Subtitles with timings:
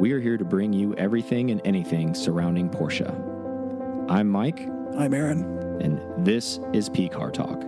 [0.00, 3.06] we are here to bring you everything and anything surrounding Porsche.
[4.08, 5.42] I'm Mike, I'm Aaron.
[5.82, 7.62] and this is P Car Talk.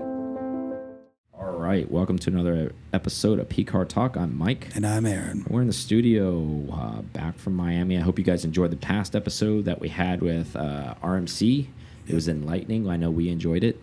[1.38, 4.16] All right, welcome to another episode of P Car Talk.
[4.16, 4.68] I'm Mike.
[4.74, 5.44] And I'm Aaron.
[5.46, 7.98] We're in the studio uh, back from Miami.
[7.98, 11.66] I hope you guys enjoyed the past episode that we had with uh, RMC.
[12.06, 12.88] It was enlightening.
[12.88, 13.78] I know we enjoyed it.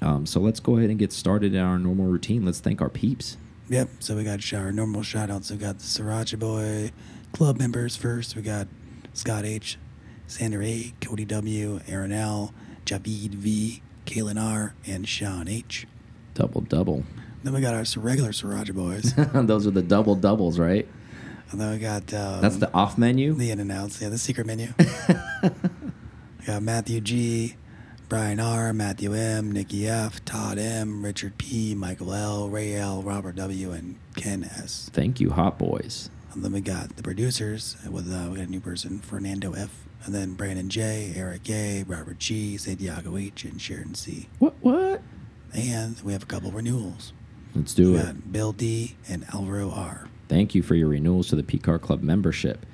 [0.00, 2.46] Um, so let's go ahead and get started in our normal routine.
[2.46, 3.36] Let's thank our peeps.
[3.68, 3.88] Yep.
[4.00, 5.50] So we got our normal shout outs.
[5.50, 6.90] We got the Sriracha Boy
[7.32, 8.36] club members first.
[8.36, 8.68] We got
[9.14, 9.78] Scott H,
[10.26, 12.52] Sander A, Cody W, Aaron L,
[12.86, 15.86] Javid V, Kaylin R, and Sean H.
[16.34, 17.04] Double double.
[17.42, 19.14] Then we got our regular Sriracha Boys.
[19.46, 20.86] Those are the double doubles, right?
[21.50, 23.34] and then we got um, That's the off menu.
[23.34, 24.00] the in and outs.
[24.00, 24.68] Yeah, the secret menu.
[24.78, 27.56] we got Matthew G,
[28.08, 33.36] Brian R, Matthew M, Nikki F, Todd M, Richard P, Michael L, Ray L, Robert
[33.36, 34.88] W, and Ken S.
[34.94, 36.08] Thank you, hot boys.
[36.34, 39.70] And then we got the producers with uh, we got a new person, Fernando F.
[40.04, 44.28] And then Brandon J, Eric A, Robert G, Santiago H, and Sharon C.
[44.40, 44.54] What?
[44.60, 45.00] What?
[45.54, 47.12] And we have a couple renewals.
[47.54, 48.02] Let's do we it.
[48.02, 50.08] got Bill D and Alvaro R.
[50.28, 52.64] Thank you for your renewals to the PCAR Club membership.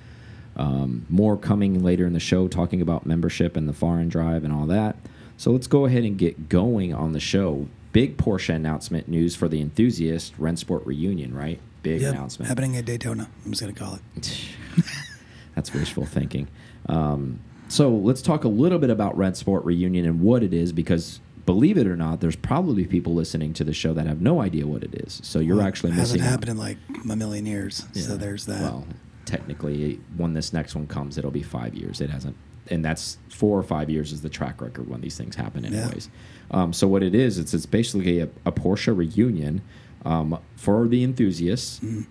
[0.56, 4.52] Um, more coming later in the show, talking about membership and the foreign drive and
[4.52, 4.96] all that.
[5.36, 7.68] So let's go ahead and get going on the show.
[7.92, 11.60] Big Porsche announcement news for the enthusiast Rennsport reunion, right?
[11.82, 12.48] Big Yep, announcement.
[12.48, 13.28] happening at Daytona.
[13.44, 14.44] I'm just gonna call it.
[15.54, 16.48] That's wishful thinking.
[16.88, 21.20] Um, so let's talk a little bit about Rennsport Reunion and what it is, because
[21.46, 24.66] believe it or not, there's probably people listening to the show that have no idea
[24.66, 25.20] what it is.
[25.24, 26.20] So you're Well, actually it missing.
[26.20, 26.30] hasn't out.
[26.30, 26.78] happened in like
[27.10, 27.84] a million years.
[27.94, 28.60] So there's that.
[28.62, 28.86] Well,
[29.24, 32.00] technically, when this next one comes, it'll be five years.
[32.00, 32.36] It hasn't,
[32.70, 35.70] and that's four or five years is the track record when these things happen, Yeah.
[35.82, 36.08] anyways.
[36.50, 39.60] Um, so what it is, it's it's basically a, a Porsche reunion
[40.04, 42.02] um, for the enthusiasts Mm-hmm.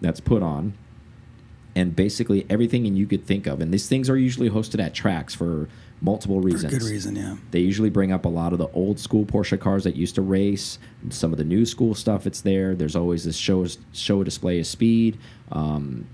[0.00, 0.74] that's put on,
[1.74, 3.60] and basically everything and you could think of.
[3.60, 5.68] And these things are usually hosted at tracks for
[6.00, 6.72] multiple reasons.
[6.72, 7.36] for good reason, yeah.
[7.50, 10.22] They usually bring up a lot of the old school Porsche cars that used to
[10.22, 10.78] race.
[11.10, 12.26] Some of the new school stuff.
[12.26, 12.74] It's there.
[12.74, 15.18] There's always this show show display of speed.
[15.50, 16.06] Um,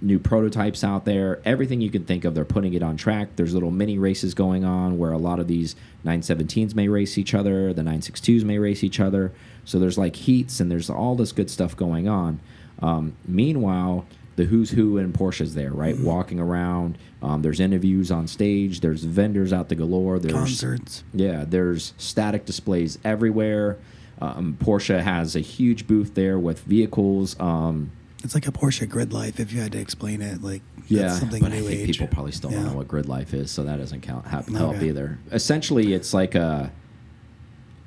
[0.00, 1.40] new prototypes out there.
[1.44, 3.36] Everything you can think of, they're putting it on track.
[3.36, 5.74] There's little mini races going on where a lot of these
[6.04, 7.72] 917s may race each other.
[7.72, 9.32] The 962s may race each other.
[9.64, 12.40] So there's like heats and there's all this good stuff going on.
[12.80, 15.98] Um, meanwhile, the who's who in Porsche's there, right?
[15.98, 16.98] Walking around.
[17.22, 18.80] Um, there's interviews on stage.
[18.80, 20.18] There's vendors out the galore.
[20.18, 21.04] There's Concerts.
[21.14, 23.78] yeah, there's static displays everywhere.
[24.20, 27.38] Um, Porsche has a huge booth there with vehicles.
[27.40, 27.90] Um,
[28.26, 30.42] It's like a Porsche grid life if you had to explain it.
[30.42, 31.86] Like yeah, that's something but new I think age.
[31.86, 32.56] people probably still Yeah.
[32.62, 34.88] don't know what grid life is, so that doesn't count help, help Okay.
[34.88, 35.18] either.
[35.30, 36.72] Essentially, it's like a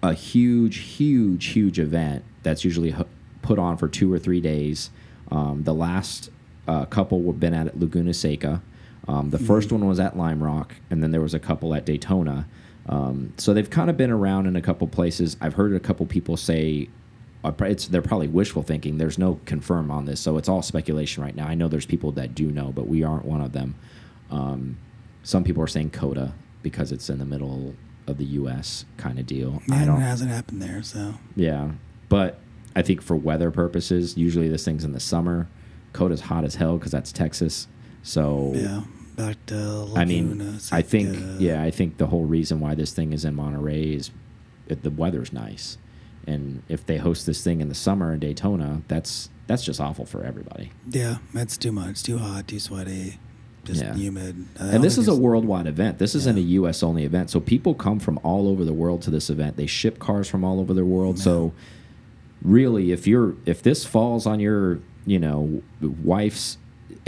[0.02, 2.96] a huge, huge, huge event that's usually
[3.42, 4.92] put on for two or three days.
[5.30, 6.30] Um, the last
[6.70, 8.62] uh, couple were been at Laguna Seca.
[9.10, 9.46] Um, the Mm-hmm.
[9.46, 12.48] first one was at Lime Rock, and then there was a couple at Daytona.
[12.88, 15.36] Um, so they've kind of been around in a couple places.
[15.42, 16.88] I've heard a couple people say
[17.44, 18.98] it's they're probably wishful thinking.
[18.98, 21.48] There's no confirm on this, so it's all speculation right now.
[21.48, 23.76] I know there's people that do know, but we aren't one of them.
[24.30, 24.78] Um,
[25.24, 27.76] some people are saying COTA because it's in the middle
[28.08, 28.86] of the U.S.
[28.98, 29.62] kind of deal.
[29.68, 29.98] Yeah, I don't.
[29.98, 30.84] it hasn't happened there.
[30.84, 31.72] So Yeah,
[32.10, 32.40] but
[32.76, 35.48] I think for weather purposes, usually this thing's in the summer.
[35.94, 37.68] COTA's hot as hell because that's Texas.
[38.04, 38.84] So yeah,
[39.16, 42.92] back to Laguna, I mean, I think yeah, I think the whole reason why this
[42.92, 44.12] thing is in Monterey is
[44.68, 45.78] if the weather's nice,
[46.30, 50.06] and if they host this thing in the summer in Daytona, that's that's just awful
[50.06, 50.72] for everybody.
[50.90, 53.18] Yeah, it's too much, too hot, too sweaty,
[53.64, 53.96] just Yeah.
[53.96, 54.46] humid.
[54.60, 55.98] I And this is a worldwide event.
[55.98, 56.44] This isn't Yeah.
[56.44, 56.84] a U.S.
[56.84, 57.30] only event.
[57.32, 59.58] So people come from all over the world to this event.
[59.58, 61.18] They ship cars from all over the world.
[61.18, 61.52] So
[62.44, 65.62] really, if you're if this falls on your you know
[66.04, 66.58] wife's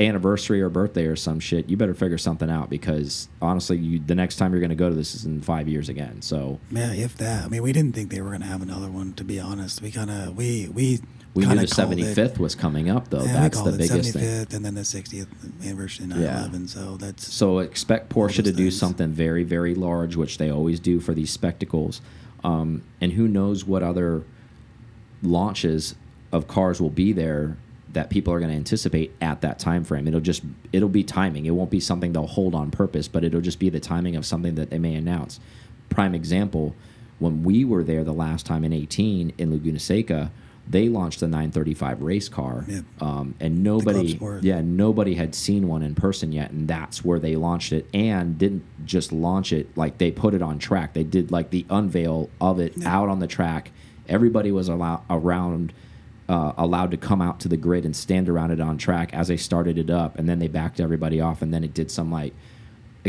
[0.01, 4.15] anniversary or birthday or some shit, you better figure something out because honestly, you the
[4.15, 6.21] next time you're going to go to this is in five years again.
[6.21, 7.45] So Yeah, if that.
[7.45, 9.13] I mean, we didn't think they were gonna have another one.
[9.13, 10.99] To be honest, we kind of we we
[11.33, 13.23] we knew the called it- 75th was coming up though.
[13.23, 14.21] Yeah, that's the biggest thing.
[14.23, 15.27] 75th, and then the 60th
[15.63, 16.67] anniversary of 9/11.
[16.67, 18.77] So that's So expect Porsche to do things.
[18.77, 22.01] something very, very large, which they always do for these spectacles.
[22.43, 24.23] Um, and who knows what other
[25.23, 25.95] launches
[26.31, 27.57] of cars will be there
[27.93, 30.07] that people are going to anticipate at that time frame.
[30.07, 31.45] It'll just it'll be timing.
[31.45, 34.25] It won't be something they'll hold on purpose, but it'll just be the timing of
[34.25, 35.39] something that they may announce.
[35.89, 36.75] Prime example,
[37.19, 40.31] when we were there the last time in 18 in Laguna Seca,
[40.69, 42.83] they launched the 935 race car, Yep.
[43.01, 47.35] um, and nobody, yeah, nobody had seen one in person yet, and that's where they
[47.35, 47.87] launched it.
[47.93, 50.93] And didn't just launch it like they put it on track.
[50.93, 53.71] They did like the unveil of it out on the track.
[54.07, 55.73] Everybody was around
[56.29, 59.27] uh, allowed to come out to the grid and stand around it on track as
[59.27, 62.11] they started it up, and then they backed everybody off, and then it did some
[62.11, 62.33] like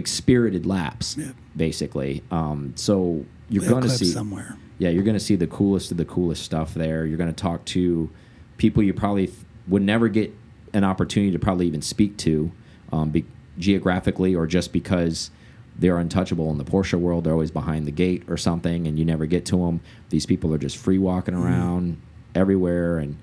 [0.06, 1.32] spirited laps, Yeah.
[1.56, 2.22] basically.
[2.30, 4.56] Um, so you're going to see somewhere.
[4.78, 7.04] yeah, you're going to see the coolest of the coolest stuff there.
[7.04, 8.10] You're going to talk to
[8.56, 9.30] people you probably
[9.68, 10.34] would never get
[10.72, 12.50] an opportunity to probably even speak to
[12.92, 13.24] um, be
[13.58, 15.30] geographically or just because
[15.78, 17.24] they're untouchable in the Porsche world.
[17.24, 19.80] They're always behind the gate or something, and you never get to them.
[20.08, 21.44] These people are just free walking Mm-hmm.
[21.44, 22.00] around
[22.34, 23.16] everywhere, and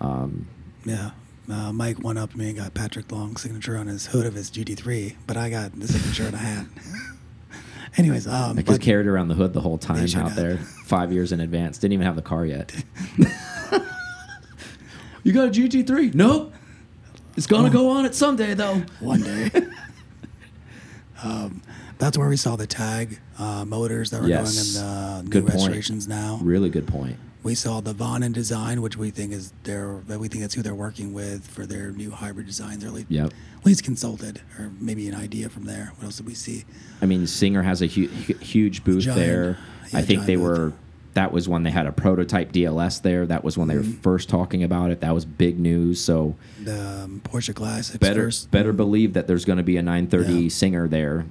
[0.00, 0.46] um,
[0.84, 1.10] Yeah.
[1.48, 4.34] Uh, Mike went up to me and got Patrick Long's signature on his hood of
[4.34, 6.66] his GT3, but I got the signature in a hat.
[7.96, 10.34] Anyways, um, I just carried around the hood the whole time out have.
[10.34, 11.78] there, five years in advance.
[11.78, 12.74] Didn't even have the car yet.
[15.22, 16.14] you got a GT3?
[16.14, 16.52] Nope.
[17.36, 18.82] It's gonna go on it someday, though.
[19.00, 19.50] one day.
[21.22, 21.62] um,
[21.98, 24.74] that's where we saw the tag uh, motors that were Yes.
[24.74, 25.54] going in the new Good point.
[25.54, 26.38] restorations now.
[26.42, 27.16] Really good point.
[27.46, 30.62] We saw the Vonnen design, which we think is their that we think that's who
[30.62, 32.82] they're working with for their new hybrid designs.
[32.82, 33.26] Or at least, Yep.
[33.60, 35.92] at least consulted, or maybe an idea from there.
[35.96, 36.64] What else did we see?
[37.00, 39.20] I mean, Singer has a hu hu- huge booth Giant.
[39.20, 39.58] there.
[39.92, 40.42] Yeah, I think they booth.
[40.44, 40.72] were.
[41.14, 43.24] That was when they had a prototype DLS there.
[43.26, 44.00] That was when they were Mm-hmm.
[44.02, 45.00] first talking about it.
[45.00, 46.00] That was big news.
[46.00, 46.34] So
[46.64, 48.50] The um, Porsche Classics better first.
[48.50, 50.48] better believe that there's going to be a 930 Yeah.
[50.48, 51.26] Singer there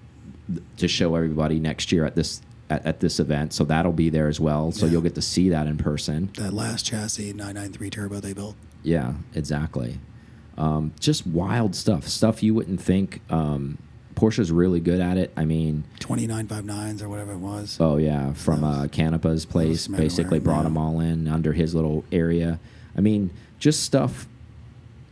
[0.77, 3.53] to show everybody next year at this at, at this event.
[3.53, 4.71] So that'll be there as well.
[4.71, 4.93] So Yeah.
[4.93, 6.29] you'll get to see that in person.
[6.37, 8.55] that last chassis 993 turbo they built.
[8.83, 9.99] Yeah, exactly.
[10.57, 12.07] Um, just wild stuff.
[12.07, 13.21] Stuff you wouldn't think.
[13.29, 13.77] Um,
[14.15, 15.33] Porsche's really good at it.
[15.35, 17.77] I mean, 2959s or whatever it was.
[17.81, 20.63] Oh yeah, from uh, Canepa's place, basically brought yeah.
[20.63, 22.59] them all in under his little area.
[22.97, 24.27] I mean, just stuff.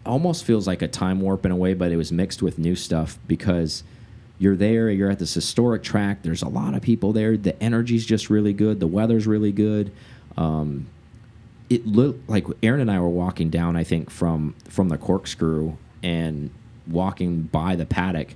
[0.06, 2.76] Almost feels like a time warp in a way, but it was mixed with new
[2.76, 3.84] stuff because
[4.40, 6.24] you're there, you're at this historic track.
[6.24, 7.38] There's a lot of people there.
[7.38, 8.80] The energy's just really good.
[8.80, 9.92] The weather's really good.
[10.38, 10.88] Um,
[11.70, 15.78] it looked like Aaron and I were walking down, I think, from from the corkscrew
[16.02, 16.52] and
[16.88, 18.36] walking by the paddock,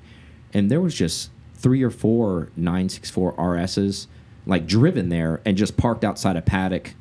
[0.53, 4.07] and there was just three or four 964 RSs
[4.45, 6.93] like driven there and just parked outside a paddock,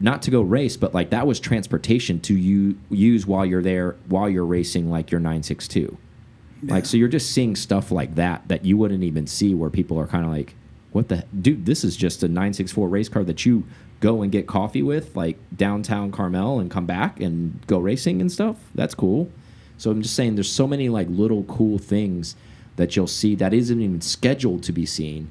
[0.00, 3.96] not to go race, but like that was transportation to you use while you're there
[4.08, 5.96] while you're racing like your 962.
[6.62, 9.98] Like so, you're just seeing stuff like that that you wouldn't even see where people
[9.98, 10.54] are kind of like,
[10.92, 11.66] "What the dude?
[11.66, 13.64] This is just a 964 race car that you
[14.00, 18.30] go and get coffee with, like downtown Carmel, and come back and go racing and
[18.30, 18.56] stuff.
[18.74, 19.30] That's cool."
[19.76, 22.36] So I'm just saying, there's so many like little cool things
[22.76, 25.30] that you'll see that isn't even scheduled to be seen,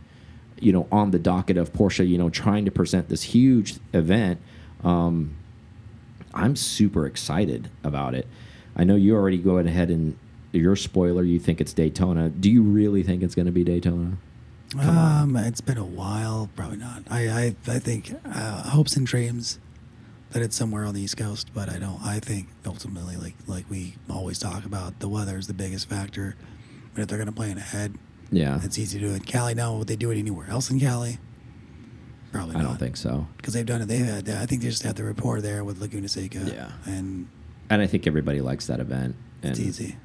[0.60, 2.06] you know, on the docket of Porsche.
[2.07, 4.42] You know, trying to present this huge event.
[4.83, 5.36] Um,
[6.33, 8.28] I'm super excited about it.
[8.75, 10.18] I know you already go ahead and
[10.51, 11.24] your spoiler.
[11.24, 12.30] You think it's Daytona.
[12.30, 14.18] Do you really think it's going to be Daytona?
[14.80, 16.50] Um, it's been a while.
[16.56, 17.03] Probably not.
[17.09, 19.59] I I, I think uh, hopes and dreams
[20.31, 22.01] that it's somewhere on the East Coast, but I don't.
[22.01, 26.36] I think ultimately, like like we always talk about, the weather is the biggest factor.
[26.94, 27.95] But if they're gonna plan ahead,
[28.31, 29.75] Yeah, it's easy to do it in Cali now.
[29.77, 31.18] Would they do it anywhere else in Cali?
[32.31, 32.62] Probably Not.
[32.62, 33.27] I don't think so.
[33.36, 33.89] because they've done it.
[33.89, 34.30] They had.
[34.30, 36.39] I think they just have the rapport there with Laguna Seca.
[36.45, 36.71] Yeah.
[36.86, 37.27] and
[37.69, 39.15] And I think everybody likes that event.
[39.44, 39.97] And it's easy.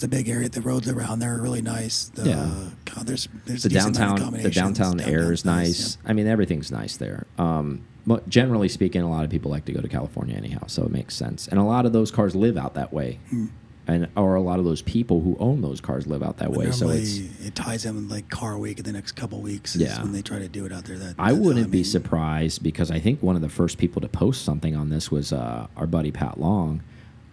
[0.00, 0.48] It's a big area.
[0.48, 2.04] The roads around there are really nice.
[2.14, 2.50] The, Yeah.
[2.86, 4.54] God, there's there's the a decent amount of downtown the accommodations.
[4.78, 5.98] downtown air is nice.
[6.06, 7.26] I mean, everything's nice there.
[7.36, 10.84] Um, but generally speaking, a lot of people like to go to California anyhow, so
[10.84, 11.48] it makes sense.
[11.48, 13.46] And a lot of those cars live out that way, Hmm.
[13.86, 16.56] and or a lot of those people who own those cars live out that But
[16.58, 16.70] way.
[16.70, 19.76] So it's it ties them with like car week in the next couple weeks.
[19.76, 20.02] Yeah.
[20.02, 20.96] when they try to do it out there.
[20.96, 24.08] That I wouldn't be mean, surprised because I think one of the first people to
[24.08, 26.80] post something on this was uh, our buddy Pat Long.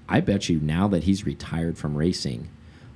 [0.10, 2.50] I bet you now that he's retired from racing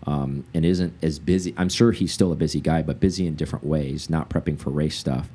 [0.08, 3.36] um, and isn't as busy, I'm sure he's still a busy guy, but busy in
[3.36, 5.30] different ways, not prepping for race stuff.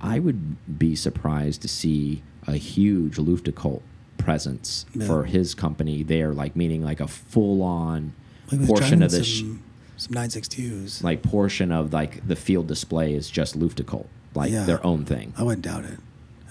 [0.00, 3.82] I would be surprised to see a huge Luftgekühlt
[4.16, 5.06] presence Yeah.
[5.06, 8.12] for his company there, like meaning like a full on
[8.50, 9.62] was portion of the sh- some,
[9.96, 11.02] some 962s.
[11.04, 14.64] like portion of like the field display is just Luftgekühlt, like Yeah.
[14.64, 15.34] their own thing.
[15.36, 15.98] I wouldn't doubt it.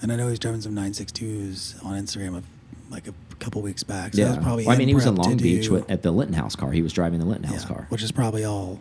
[0.02, 2.44] And I know he's driving some 962s on Instagram of
[2.90, 4.14] like a couple weeks back.
[4.14, 5.64] So that was probably Well, I mean, he was in him prepped to Long Beach
[5.64, 6.70] do- with, at the Linton House car.
[6.70, 7.86] He was driving the Littenhouse yeah, car.
[7.88, 8.80] which is probably all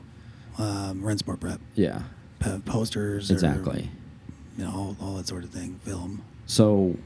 [0.57, 2.03] um, Rennsport prep, yeah,
[2.39, 3.89] po- posters, or, exactly.
[4.57, 6.21] you know, all, all that sort of thing, film.
[6.45, 6.97] So,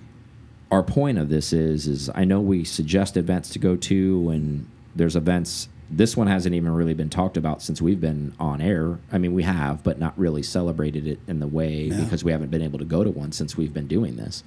[0.72, 4.67] our point of this is, is I know we suggest events to go to, and
[4.95, 5.69] there's events.
[5.91, 8.98] This one hasn't even really been talked about since we've been on air.
[9.12, 12.03] I mean, we have, but not really celebrated it in the way Yeah.
[12.03, 14.43] because we haven't been able to go to one since we've been doing this.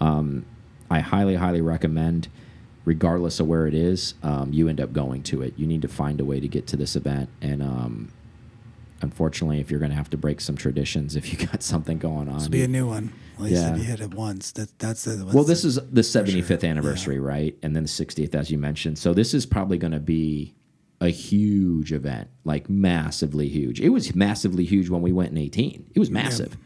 [0.00, 0.44] Um,
[0.90, 2.28] I highly, highly recommend,
[2.88, 5.52] regardless of where it is, um, you end up going to it.
[5.58, 8.10] You need to find a way to get to this event, and um,
[9.02, 12.28] unfortunately, if you're going to have to break some traditions, if you got something going
[12.30, 12.38] on.
[12.38, 13.12] This be a new one.
[13.36, 13.76] At least Yeah.
[13.76, 15.30] you hit it once, that that's the.
[15.32, 17.56] well, this is the 75th anniversary, right?
[17.62, 18.98] And then the 60th, as you mentioned.
[18.98, 20.54] So this is probably going to be
[21.00, 23.80] a huge event, like massively huge.
[23.80, 25.90] It was massively huge when we went in 18.
[25.94, 26.56] It was massive.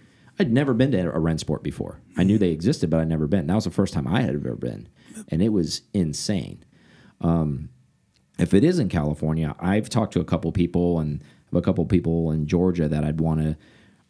[0.43, 2.01] I'd never been to a Rennsport before.
[2.17, 3.47] I knew they existed, but I'd never been.
[3.47, 4.89] That was the first time I had ever been,
[5.29, 6.65] and it was insane.
[7.21, 7.69] Um,
[8.41, 11.23] if it is in California, I've talked to a couple people and
[11.53, 13.57] a couple people in Georgia that I'd want to.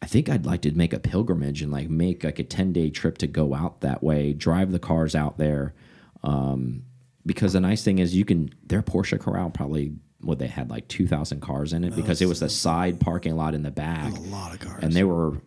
[0.00, 2.88] I think I'd like to make a pilgrimage and like make like a ten day
[2.88, 5.74] trip to go out that way, drive the cars out there.
[6.24, 6.84] Um,
[7.26, 10.88] because the nice thing is you can their Porsche Corral probably what they had like
[10.88, 14.16] two thousand cars in it because it was the side parking lot in the back
[14.16, 14.82] a lot of cars.
[14.82, 15.40] and they were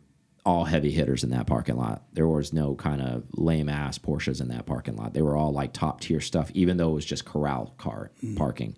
[0.45, 2.03] all heavy hitters in that parking lot.
[2.13, 5.13] There was no kind of lame ass Porsches in that parking lot.
[5.13, 8.37] They were all like top tier stuff, even though it was just corral car mm.
[8.37, 8.77] parking.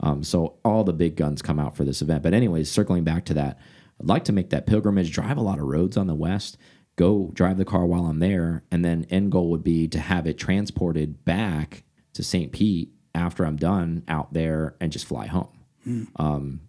[0.00, 2.22] Um, so all the big guns come out for this event.
[2.22, 3.58] But anyways, circling back to that,
[4.00, 6.58] I'd like to make that pilgrimage, drive a lot of roads on the west,
[6.96, 10.26] go drive the car while I'm there, and then end goal would be to have
[10.26, 12.52] it transported back to St.
[12.52, 16.06] Pete after I'm done out there and just fly home mm.
[16.16, 16.60] um,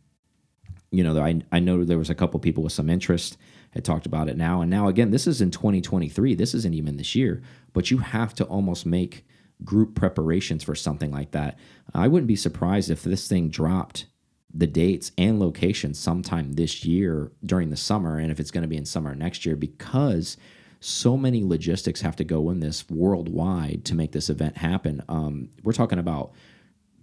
[0.92, 3.38] you know, I I know there was a couple people with some interest
[3.72, 6.36] had talked about it now, and now again, this is in 2023.
[6.36, 7.42] This isn't even this year,
[7.74, 9.26] but you have to almost make
[9.64, 11.58] group preparations for something like that.
[11.94, 14.06] I wouldn't be surprised if this thing dropped
[14.54, 18.68] the dates and locations sometime this year during the summer, and if it's going to
[18.68, 20.38] be in summer next year, because
[20.80, 25.04] so many logistics have to go in this worldwide to make this event happen.
[25.10, 26.32] Um, we're talking about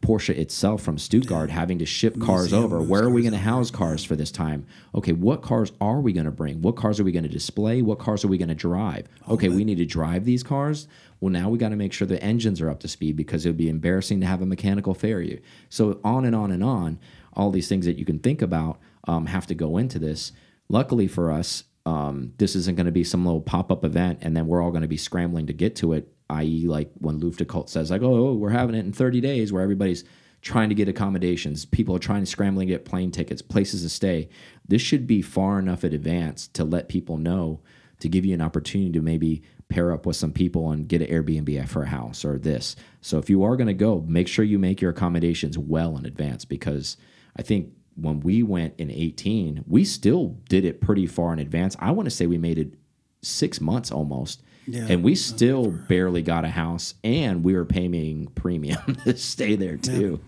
[0.07, 2.81] Porsche itself from Stuttgart having to ship cars Museum over.
[2.81, 4.65] Where are we going to house cars for this time?
[4.95, 6.63] Okay, what cars are we going to bring?
[6.63, 7.83] What cars are we going to display?
[7.83, 9.09] What cars are we going to drive?
[9.29, 10.87] Okay, we need to drive these cars.
[11.21, 13.49] Well, now we got to make sure the engines are up to speed because it
[13.49, 15.41] would be embarrassing to have a mechanical failure.
[15.71, 17.01] So on and on and on,
[17.33, 20.33] all these things that you can think about um, have to go into this.
[20.69, 24.37] Luckily for us, um, this isn't going to be some little pop up event, and
[24.37, 26.13] then we're all going to be scrambling to get to it.
[26.29, 30.05] I.e., like when Luftgekühlt says, like, "Oh, we're having it in 30 days," where everybody's
[30.43, 33.89] trying to get accommodations, people are trying to scrambling to get plane tickets, places to
[33.89, 34.29] stay.
[34.67, 37.61] This should be far enough in advance to let people know
[38.01, 41.09] to give you an opportunity to maybe pair up with some people and get an
[41.09, 42.77] Airbnb for a house or this.
[43.01, 46.07] So if you are going to go, make sure you make your accommodations well in
[46.07, 46.97] advance because
[47.37, 51.77] I think when we went in 18, we still did it pretty far in advance.
[51.81, 52.75] I want to say we made it
[53.23, 54.43] six months almost.
[54.67, 54.87] Yeah.
[54.89, 59.77] and we still barely got a house, and we were paying premium to stay there
[59.77, 60.21] too.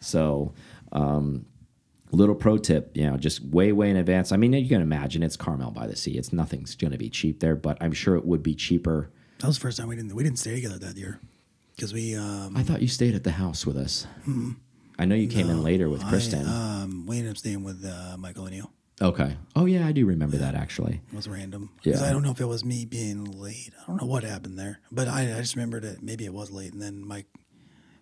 [0.00, 0.52] So,
[0.92, 1.46] um,
[2.12, 4.32] little pro tip, you know, just way, way in advance.
[4.32, 6.12] I mean, you can imagine it's Carmel by the Sea.
[6.18, 9.10] It's nothing's going to be cheap there, but I'm sure it would be cheaper.
[9.38, 11.20] that was the first time we didn't we didn't stay together that year
[11.76, 14.06] because we um, I thought you stayed at the house with us.
[14.98, 16.46] I know you came in later with Kristen.
[16.46, 18.70] I, um, we ended up staying with uh, Michael and Neil.
[19.02, 19.36] Okay.
[19.54, 21.00] Oh yeah, I do remember that actually.
[21.12, 21.70] It was random.
[21.82, 22.04] Yeah.
[22.04, 23.72] I don't know if it was me being late.
[23.80, 26.50] I don't know what happened there, but I, I just remembered that maybe it was
[26.50, 27.26] late, and then Mike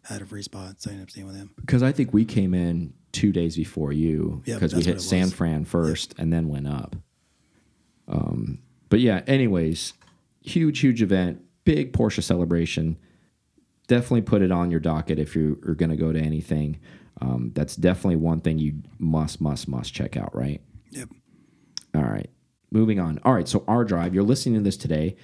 [0.04, 1.50] had a free spot, so I ended up staying with him.
[1.60, 5.30] Because I think we came in two days before you Yep, because we hit San.
[5.30, 6.96] Fran first and then went up.
[8.08, 9.94] Um, but yeah, anyways,
[10.42, 12.96] huge, huge event, big Porsche celebration.
[13.88, 16.78] Definitely put it on your docket if you are going to go to anything.
[17.20, 20.60] Um, that's definitely one thing you must, must, must check out, right?
[20.96, 21.08] Yep.
[21.94, 22.30] All right.
[22.70, 23.20] Moving on.
[23.24, 23.46] All right.
[23.48, 25.16] So, our drive, you're listening to this today.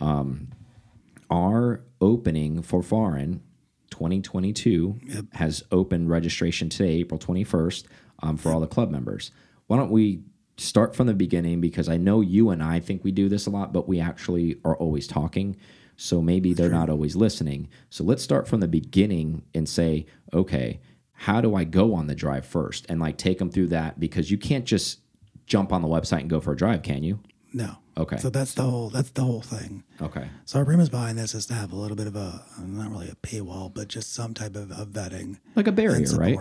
[0.00, 0.48] Um,
[1.30, 3.42] our opening for foreign
[3.90, 5.24] 2022 Yep.
[5.34, 7.84] has opened registration today, April 21st,
[8.22, 9.30] um, for all the club members.
[9.66, 10.22] Why don't we
[10.56, 11.60] start from the beginning?
[11.60, 14.56] Because I know you and I think we do this a lot, but we actually
[14.64, 15.56] are always talking.
[15.96, 17.68] So maybe they're not always listening.
[17.90, 20.80] So let's start from the beginning and say, okay,
[21.12, 22.86] how do I go on the drive first?
[22.88, 25.00] And like take them through that because you can't just
[25.48, 27.18] jump on the website and go for a drive, can you?
[27.52, 27.76] No.
[27.96, 28.18] Okay.
[28.18, 29.82] So that's the whole that's the whole thing.
[30.00, 30.28] Okay.
[30.44, 33.08] So our premise behind this is to have a little bit of a not really
[33.08, 36.38] a paywall, but just some type of, of vetting Like a barrier, and right?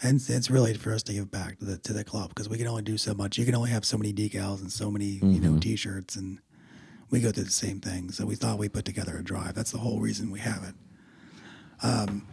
[0.00, 2.56] And it's- really for us to give back to the to the club because we
[2.56, 3.36] can only do so much.
[3.36, 5.54] You can only have so many decals and so many you Mm-hmm.
[5.54, 6.38] know t-shirts, and
[7.10, 8.10] we go through the same thing.
[8.12, 9.54] So we thought we put together a drive.
[9.54, 10.74] That's the whole reason we have it.
[11.82, 12.26] Um,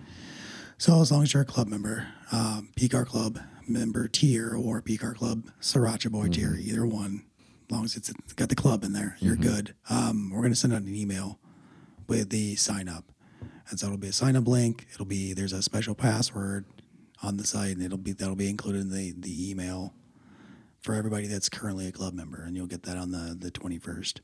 [0.77, 5.15] so as long as you're a club member, um, PCAR Club member tier or PCAR
[5.15, 6.69] Club Sriracha Boy tier, Mm-hmm.
[6.69, 7.25] either one,
[7.67, 9.73] as long as it's got the club in there, you're good.
[9.89, 11.39] Um, we're gonna send out an email
[12.07, 13.05] with the sign up.
[13.69, 14.85] And so it'll be a sign up link.
[14.93, 16.65] It'll be there's a special password
[17.23, 19.93] on the site, and it'll be that'll be included in the, the email
[20.81, 24.19] for everybody that's currently a club member, and you'll get that on the the 21st.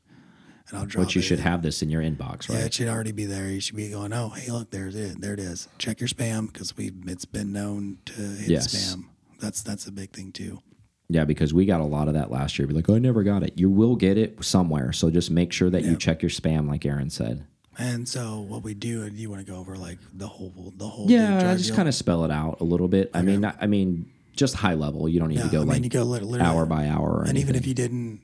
[0.68, 2.60] And I'll drop But you it should have this in your inbox, right?
[2.60, 3.48] Yeah, it should already be there.
[3.48, 5.20] You should be going, oh, hey, look, there's it.
[5.20, 5.66] There it is.
[5.78, 8.72] Check your spam because we it's been known to hit Yes.
[8.72, 9.06] spam.
[9.42, 10.62] That's that's a big thing too.
[11.08, 12.66] Yeah, because we got a lot of that last year.
[12.66, 13.52] Be like, oh, I never got it.
[13.56, 14.92] You will get it somewhere.
[14.92, 17.44] So just make sure that you check your spam, like Aaron said.
[17.76, 20.88] And so what we do, do you want to go over like the whole the
[20.88, 23.10] whole Yeah, drive just kind of spell it out a little bit.
[23.12, 25.08] I mean, I mean, just high level.
[25.08, 26.86] You don't need Yeah, to go I mean, like you go lit- literally, hour by
[26.88, 27.24] hour.
[27.26, 28.20] And even if you didn't,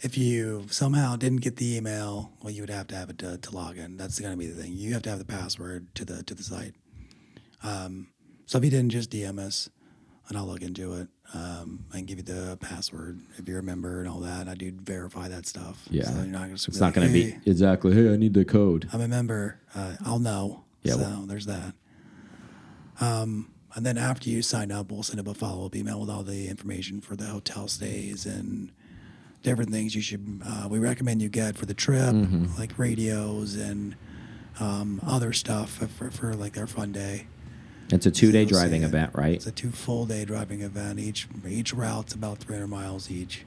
[0.00, 3.36] if you somehow didn't get the email, well, you would have to have it to,
[3.38, 3.96] to log in.
[3.96, 4.72] That's going to be the thing.
[4.72, 6.74] You have to have the password to the to the site.
[7.62, 8.08] Um,
[8.46, 9.68] so if you didn't, just DM us,
[10.28, 11.08] and I'll look into it.
[11.34, 14.48] Um, and give you the password if you're a member and all that.
[14.48, 15.82] I do verify that stuff.
[15.90, 16.04] Yeah.
[16.04, 17.92] so you're not just it's not going to be exactly.
[17.94, 18.88] Hey, I need the code.
[18.94, 19.60] I'm a member.
[19.74, 20.64] Uh, I'll know.
[20.84, 21.74] Yeah, So well- there's that.
[23.00, 26.10] Um, and then after you sign up, we'll send up a follow up email with
[26.10, 28.72] all the information for the hotel stays and
[29.42, 30.40] different things you should.
[30.44, 32.58] Uh, we recommend you get for the trip, Mm-hmm.
[32.58, 33.94] like radios and
[34.60, 37.26] um, other stuff for, for like their fun day.
[37.90, 39.34] It's a two day So, driving yeah, event, right?
[39.34, 40.98] It's a two full day driving event.
[40.98, 43.44] Each each route's about 300 miles each.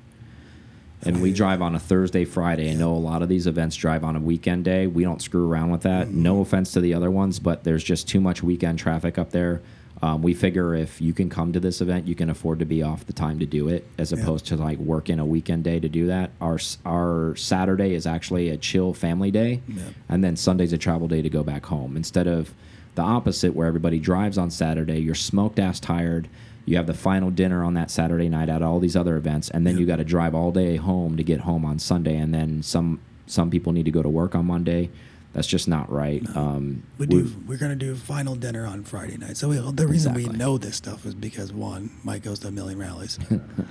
[1.03, 2.69] and we drive on a Thursday, Friday.
[2.71, 4.85] I know a lot of these events drive on a weekend day.
[4.87, 6.09] We don't screw around with that.
[6.11, 9.61] No offense to the other ones, but there's just too much weekend traffic up there.
[10.03, 12.81] Um, we figure if you can come to this event, you can afford to be
[12.81, 15.87] off the time to do it, as opposed to like working a weekend day to
[15.89, 16.31] do that.
[16.41, 19.81] Our our Saturday is actually a chill family day, Yeah.
[20.09, 21.95] and then Sunday's a travel day to go back home.
[21.95, 22.51] Instead of
[22.95, 26.27] the opposite, where everybody drives on Saturday, you're smoked ass tired.
[26.65, 29.65] You have the final dinner on that Saturday night at all these other events, and
[29.65, 32.61] then you got to drive all day home to get home on Sunday, and then
[32.61, 34.89] some some people need to go to work on Monday.
[35.33, 36.23] That's just not right.
[36.35, 37.31] Um, we do.
[37.47, 39.37] We're gonna do final dinner on Friday night.
[39.37, 42.51] So we, the reason we know this stuff is because one, Mike goes to a
[42.51, 43.17] million rallies.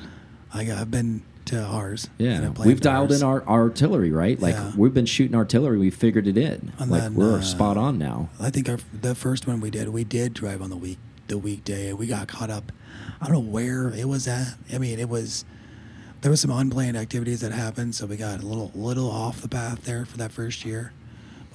[0.54, 2.08] I got, I've been to ours.
[2.18, 3.22] Yeah, we've dialed ours.
[3.22, 4.38] in our, our artillery, right?
[4.40, 4.72] Like Yeah.
[4.76, 5.78] we've been shooting artillery.
[5.78, 6.72] We figured it in.
[6.78, 8.28] And like then, we're uh, spot on now.
[8.38, 11.38] I think our the first one we did, we did drive on the week the
[11.38, 11.92] weekday.
[11.92, 12.72] We got caught up.
[13.20, 14.54] I don't know where it was at.
[14.72, 15.44] I mean, it was
[16.22, 19.48] there was some unplanned activities that happened, so we got a little little off the
[19.48, 20.92] path there for that first year.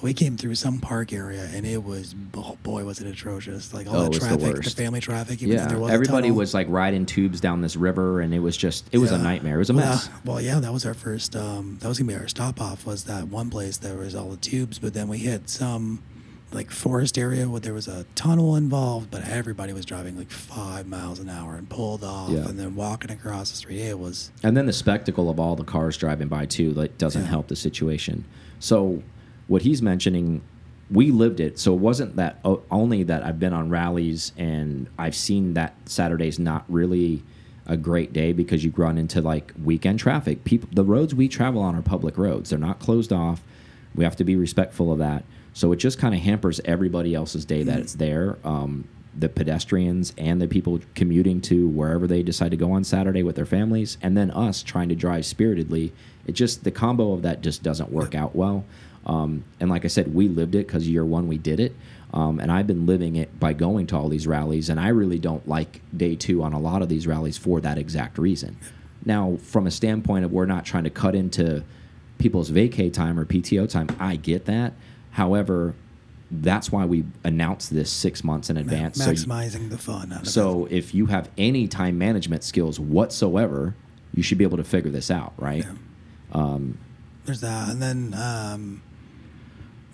[0.01, 3.73] We came through some park area, and it was oh boy, was it atrocious!
[3.73, 5.41] Like all Oh, that was the traffic, the, family traffic.
[5.41, 8.57] Even Yeah, there was everybody was like riding tubes down this river, and it was
[8.57, 9.55] just it was a nightmare.
[9.55, 10.07] It was a Well, mess.
[10.07, 11.35] uh, well, yeah, that was our first.
[11.35, 12.85] Um, that was gonna be our stop off.
[12.85, 16.03] Was that one place there was all the tubes, but then we hit some
[16.51, 20.87] like forest area where there was a tunnel involved, but everybody was driving like five
[20.87, 22.47] miles an hour and pulled off, Yeah.
[22.47, 23.81] and then walking across the street.
[23.81, 27.23] It was And then the spectacle of all the cars driving by too, like doesn't
[27.23, 27.27] Yeah.
[27.29, 28.25] help the situation.
[28.59, 29.01] So
[29.47, 30.41] what he's mentioning,
[30.89, 31.59] we lived it.
[31.59, 32.39] So it wasn't that
[32.71, 37.23] only that I've been on rallies and I've seen that Saturday's not really
[37.67, 40.43] a great day because you run into like weekend traffic.
[40.43, 42.51] People, the roads we travel on are public roads.
[42.51, 43.41] They're not closed off.
[43.95, 45.23] We have to be respectful of that.
[45.53, 48.37] So it just kind of hampers everybody else's day that it's there.
[48.43, 53.23] Um, the pedestrians and the people commuting to wherever they decide to go on Saturday
[53.23, 55.93] with their families, and then us trying to drive spiritedly.
[56.27, 58.65] It just the combo of that just doesn't work out well.
[59.05, 61.75] Um, and like I said, we lived it because year one we did it,
[62.13, 64.69] um, and I've been living it by going to all these rallies.
[64.69, 67.77] And I really don't like day two on a lot of these rallies for that
[67.77, 68.57] exact reason.
[69.05, 71.63] Now, from a standpoint of we're not trying to cut into
[72.17, 74.73] people's vacay time or PTO time, I get that.
[75.11, 75.75] However,
[76.31, 78.97] that's why we announce this six months in advance.
[78.97, 80.11] So you- maximizing the fun.
[80.11, 80.29] Out of it.
[80.31, 83.75] so if you have any time management skills whatsoever,
[84.13, 85.65] you should be able to figure this out, right?
[87.25, 88.81] there's that, and then um,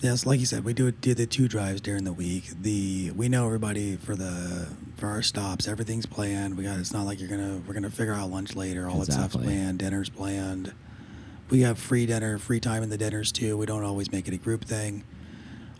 [0.01, 2.45] yes, like you said, we do do the two drives during the week.
[2.61, 5.67] The we know everybody for the for our stops.
[5.67, 6.57] Everything's planned.
[6.57, 6.77] We got.
[6.79, 8.87] It's not like you're gonna we're gonna figure out lunch later.
[8.89, 9.79] All that stuff's planned.
[9.79, 10.73] Dinner's planned.
[11.49, 13.57] We have free dinner, free time in the dinners too.
[13.57, 15.03] We don't always make it a group thing.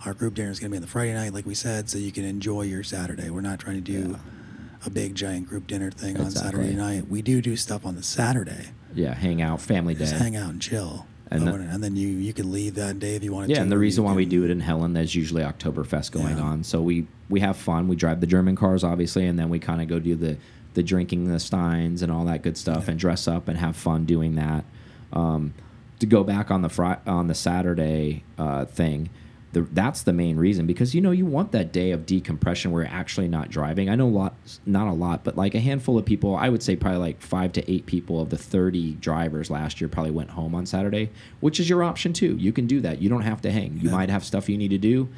[0.06, 1.98] Our group dinner is going to be on the Friday night, like we said, so
[2.00, 3.30] you can enjoy your Saturday.
[3.30, 4.18] We're not trying to do
[4.84, 7.08] a big giant group dinner thing on Saturday night.
[7.08, 10.00] We do do stuff on the Saturday Yeah, hang out, family day.
[10.06, 11.06] just hang out and chill.
[11.34, 13.54] And then, and then you you can leave that day if you want to.
[13.54, 16.44] Yeah, and the reason why we do it in Helen, there's usually Oktoberfest going Yeah.
[16.44, 16.64] on.
[16.66, 17.88] So we we have fun.
[17.88, 20.36] We drive the German cars, obviously, and then we kind of go do the
[20.74, 24.04] the drinking the steins and all that good stuff, and dress up and have fun
[24.06, 24.66] doing that.
[25.14, 25.54] Um,
[26.00, 29.10] to go back on the fri on the Saturday uh, thing,
[29.54, 32.84] the, that's the main reason because you know you want that day of decompression where
[32.84, 33.90] you're actually not driving.
[33.90, 34.36] I know a lot,
[34.66, 36.36] not a lot, but like a handful of people.
[36.38, 39.88] I would say probably like five to eight people of the 30 drivers last year
[39.90, 41.10] probably went home on Saturday,
[41.42, 42.38] which is your option too.
[42.38, 43.02] You can do that.
[43.02, 43.74] You don't have to hang.
[43.82, 43.96] You Yeah.
[43.96, 45.10] might have stuff you need to do,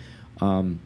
[0.42, 0.80] um,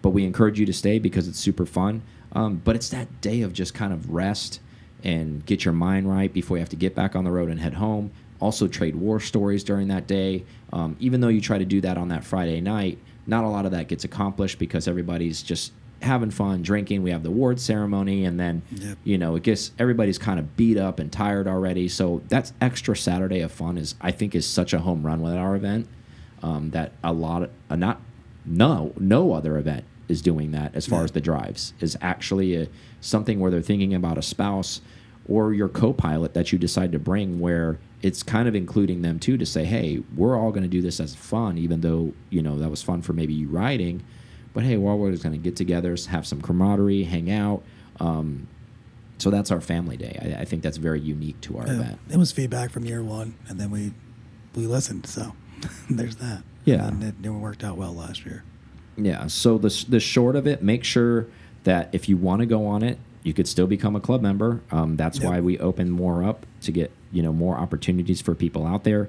[0.00, 2.02] but we encourage you to stay because it's super fun.
[2.34, 4.60] Um, but it's that day of just kind of rest
[5.04, 7.58] and get your mind right before you have to get back on the road and
[7.60, 8.12] head home.
[8.42, 10.44] Also, trade war stories during that day.
[10.72, 13.66] Um, even though you try to do that on that Friday night, not a lot
[13.66, 17.04] of that gets accomplished because everybody's just having fun, drinking.
[17.04, 18.98] We have the award ceremony, and then Yep.
[19.04, 21.86] you know it gets everybody's kind of beat up and tired already.
[21.86, 25.34] So that's extra Saturday of fun is I think is such a home run with
[25.34, 25.86] our event
[26.42, 28.00] um, that a lot of uh, not
[28.44, 31.04] no no other event is doing that as far Yeah.
[31.04, 32.66] as the drives is actually a,
[33.00, 34.80] something where they're thinking about a spouse
[35.28, 39.36] or your co-pilot that you decide to bring where it's kind of including them too
[39.36, 42.58] to say hey we're all going to do this as fun even though you know
[42.58, 44.02] that was fun for maybe you riding
[44.54, 47.62] but hey we're all just going to get together have some camaraderie hang out
[48.00, 48.48] um,
[49.18, 51.98] so that's our family day I, I think that's very unique to our Yeah, event
[52.10, 53.92] it was feedback from year one, and then we
[54.54, 55.06] we listened.
[55.06, 55.34] So
[55.90, 56.42] there's that.
[56.64, 56.88] Yeah.
[56.88, 58.42] and it, it worked out well last year.
[58.96, 59.26] Yeah.
[59.28, 61.26] So the the short of it, make sure
[61.64, 64.60] that if you want to go on it, you could still become a club member.
[64.70, 65.26] Um, that's Yep.
[65.28, 69.08] why we open more up to get you know more opportunities for people out there.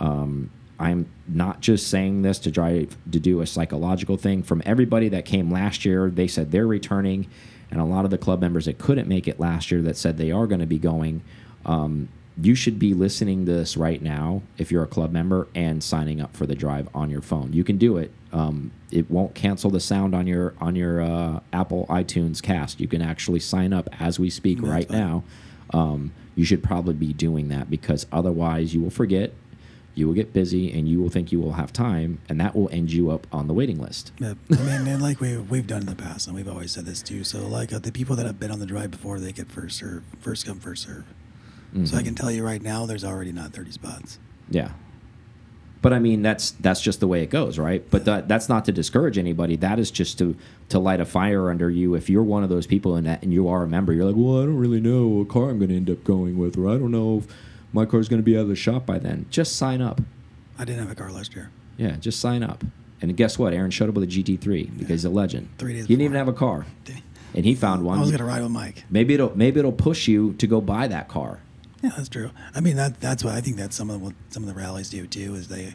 [0.00, 4.42] Um, I'm not just saying this to try to do a psychological thing.
[4.42, 7.26] From everybody that came last year, they said they're returning,
[7.70, 10.18] and a lot of the club members that couldn't make it last year that said
[10.18, 11.22] they are going to be going.
[11.64, 12.08] Um,
[12.42, 16.20] you should be listening to this right now if you're a club member and signing
[16.20, 17.52] up for the drive on your phone.
[17.52, 18.10] You can do it.
[18.34, 22.80] Um, it won't cancel the sound on your on your uh, Apple iTunes cast.
[22.80, 24.98] You can actually sign up as we speak That's right fine.
[24.98, 25.24] now.
[25.72, 29.32] Um, you should probably be doing that because otherwise you will forget,
[29.94, 32.68] you will get busy, and you will think you will have time, and that will
[32.72, 34.10] end you up on the waiting list.
[34.18, 36.86] Yeah, I mean, and like we we've done in the past, and we've always said
[36.86, 37.22] this too.
[37.22, 39.78] So like uh, the people that have been on the drive before, they get first
[39.78, 41.04] serve, first come, first serve.
[41.84, 42.04] So I Mhm.
[42.04, 44.18] can tell you right now, there's already not 30 spots.
[44.48, 44.70] Yeah.
[45.84, 47.84] But I mean that's that's just the way it goes, right?
[47.90, 49.56] But that that's not to discourage anybody.
[49.56, 50.34] That is just to
[50.70, 51.94] to light a fire under you.
[51.94, 54.16] If you're one of those people and that, and you are a member, you're like,
[54.16, 56.70] well, I don't really know what car I'm going to end up going with, or
[56.70, 57.26] I don't know if
[57.74, 59.26] my car's going to be out of the shop by then.
[59.28, 60.00] Just sign up.
[60.58, 61.50] I didn't have a car last year.
[61.76, 62.64] Yeah, just sign up.
[63.02, 63.52] And guess what?
[63.52, 65.50] Aaron showed up with a GT3 because he's a legend.
[65.58, 66.64] Three days He didn't even have a car,
[67.34, 67.98] and he found one.
[67.98, 68.84] I was gonna ride with Mike.
[68.88, 71.40] Maybe it'll maybe it'll push you to go buy that car.
[71.84, 72.30] Yeah, that's true.
[72.54, 74.88] I mean, that that's what I think that some of what some of the rallies
[74.88, 75.74] do too is they,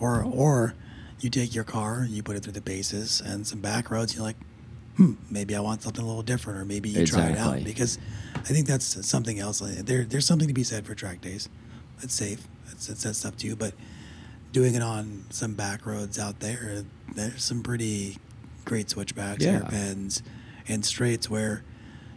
[0.00, 0.74] or or
[1.20, 4.14] you take your car, you put it through the bases and some back roads.
[4.14, 4.36] You're like,
[4.96, 7.98] hmm, maybe I want something a little different, or maybe you try it out because
[8.34, 9.60] I think that's something else.
[9.60, 11.48] There there's something to be said for track days.
[12.02, 12.46] It's safe.
[12.72, 13.74] It's, it's that stuff too, but
[14.52, 18.16] doing it on some back roads out there, there's some pretty
[18.64, 19.52] great switchbacks, Yeah.
[19.58, 20.22] hairpins,
[20.68, 21.62] and straights where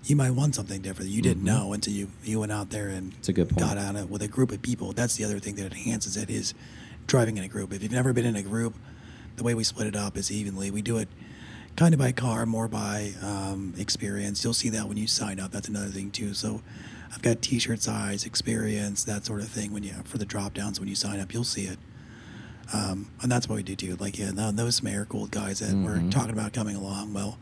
[0.08, 1.12] you might want something different.
[1.12, 1.48] You didn't Mhm.
[1.48, 3.60] know until you you went out there and It's a good point.
[3.60, 4.94] got on it with a group of people.
[4.94, 6.54] That's the other thing that enhances it is
[7.08, 7.74] driving in a group.
[7.74, 8.76] If you've never been in a group,
[9.36, 10.72] the way we split it up is evenly.
[10.72, 11.10] We do it
[11.76, 14.44] kind of by car, more by um, experience.
[14.44, 15.52] You'll see that when you sign up.
[15.52, 16.34] That's another thing too.
[16.34, 16.62] So
[17.14, 19.72] I've got T-shirt size, experience, that sort of thing.
[19.74, 21.80] When you for the drop downs when you sign up, you'll see it.
[22.74, 23.96] Um, and that's what we do too.
[24.00, 26.12] Like yeah, those some air cooled guys that we're Mhm.
[26.12, 27.14] talking about coming along.
[27.14, 27.38] Well,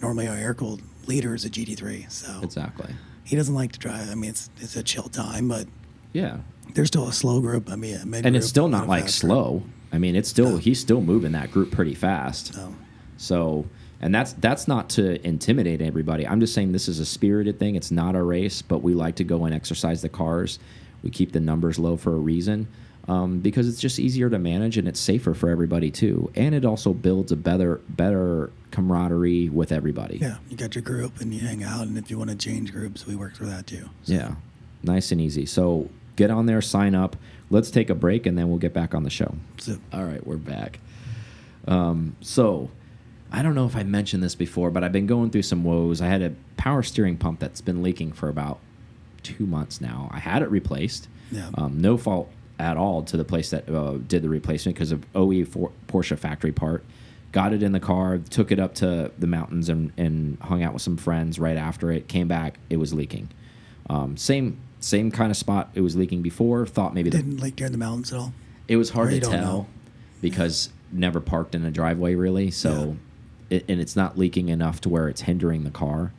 [0.00, 2.94] normally our air cooled leader is a GT3, so Exactly.
[3.24, 4.10] he doesn't like to drive.
[4.10, 5.66] I mean, it's it's a chill time, but
[6.12, 6.38] Yeah.
[6.74, 7.70] there's still a slow group.
[7.70, 9.62] I mean, and it's still not like slow.
[9.92, 10.56] I mean, it's still No.
[10.58, 12.56] he's still moving that group pretty fast.
[12.56, 12.74] No.
[13.16, 13.66] So,
[14.00, 16.26] and that's that's not to intimidate everybody.
[16.26, 17.76] I'm just saying this is a spirited thing.
[17.76, 20.58] It's not a race, but we like to go and exercise the cars.
[21.02, 22.66] We keep the numbers low for a reason.
[23.06, 26.64] Um, because it's just easier to manage and it's safer for everybody too, and it
[26.64, 30.18] also builds a better better camaraderie with everybody.
[30.22, 32.72] Yeah, you got your group and you hang out, and if you want to change
[32.72, 33.90] groups, we work through that too.
[34.04, 34.34] So, Yeah,
[34.82, 35.44] nice and easy.
[35.44, 37.16] So get on there, sign up.
[37.50, 39.34] Let's take a break, and then we'll get back on the show.
[39.58, 40.80] So, All right, we're back.
[41.68, 42.70] Um, so
[43.30, 46.00] I don't know if I mentioned this before, but I've been going through some woes.
[46.00, 48.60] I had a power steering pump that's been leaking for about
[49.22, 50.08] two months now.
[50.10, 51.08] I had it replaced.
[51.30, 51.50] Yeah.
[51.54, 55.04] Um, no fault at all to the place that uh, did the replacement because of
[55.14, 56.84] OE for Porsche factory part.
[57.32, 60.72] Got it in the car, took it up to the mountains and, and hung out
[60.72, 62.06] with some friends right after it.
[62.06, 63.28] Came back, it was leaking.
[63.90, 66.66] Um, same same kind of spot it was leaking before.
[66.66, 68.32] Thought maybe the didn't like during the mountains at all.
[68.68, 69.66] it was hard to tell know.
[70.20, 72.50] because never parked in a driveway really.
[72.50, 72.96] So,
[73.50, 76.12] it, and it's not leaking enough to where it's hindering the car.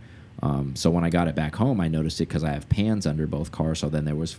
[0.43, 3.07] Um, so when I got it back home, I noticed it because I have pans
[3.07, 3.79] under both cars.
[3.79, 4.37] So then there was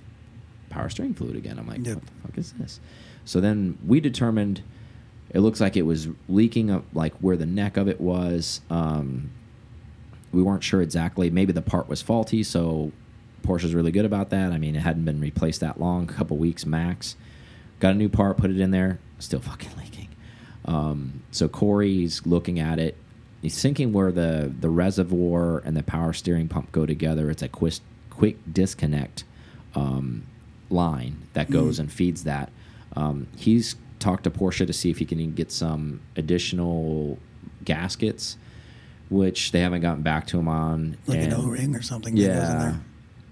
[0.76, 1.58] power steering fluid again.
[1.58, 1.94] I'm like, Yep.
[1.96, 2.80] what the fuck is this?
[3.24, 4.62] So then we determined
[5.30, 8.60] it looks like it was leaking up like where the neck of it was.
[8.70, 9.30] Um,
[10.32, 11.30] we weren't sure exactly.
[11.30, 12.92] Maybe the part was faulty, so
[13.42, 14.52] Porsche's really good about that.
[14.52, 17.16] I mean, it hadn't been replaced that long, a couple weeks max.
[17.80, 20.08] Got a new part, put it in there, still fucking leaking.
[20.64, 22.96] Um, so Corey's looking at it.
[23.42, 27.30] He's thinking where the the reservoir and the power steering pump go together.
[27.30, 27.74] It's a quick
[28.10, 29.24] quick disconnect
[29.74, 30.24] um,
[30.70, 32.50] line that goes and feeds that.
[32.94, 37.18] Um, he's talked to Porsche to see if he can get some additional
[37.64, 38.36] gaskets
[39.08, 40.96] which they haven't gotten back to him on.
[41.06, 42.80] Like and- an O ring or something that goes in yeah, there.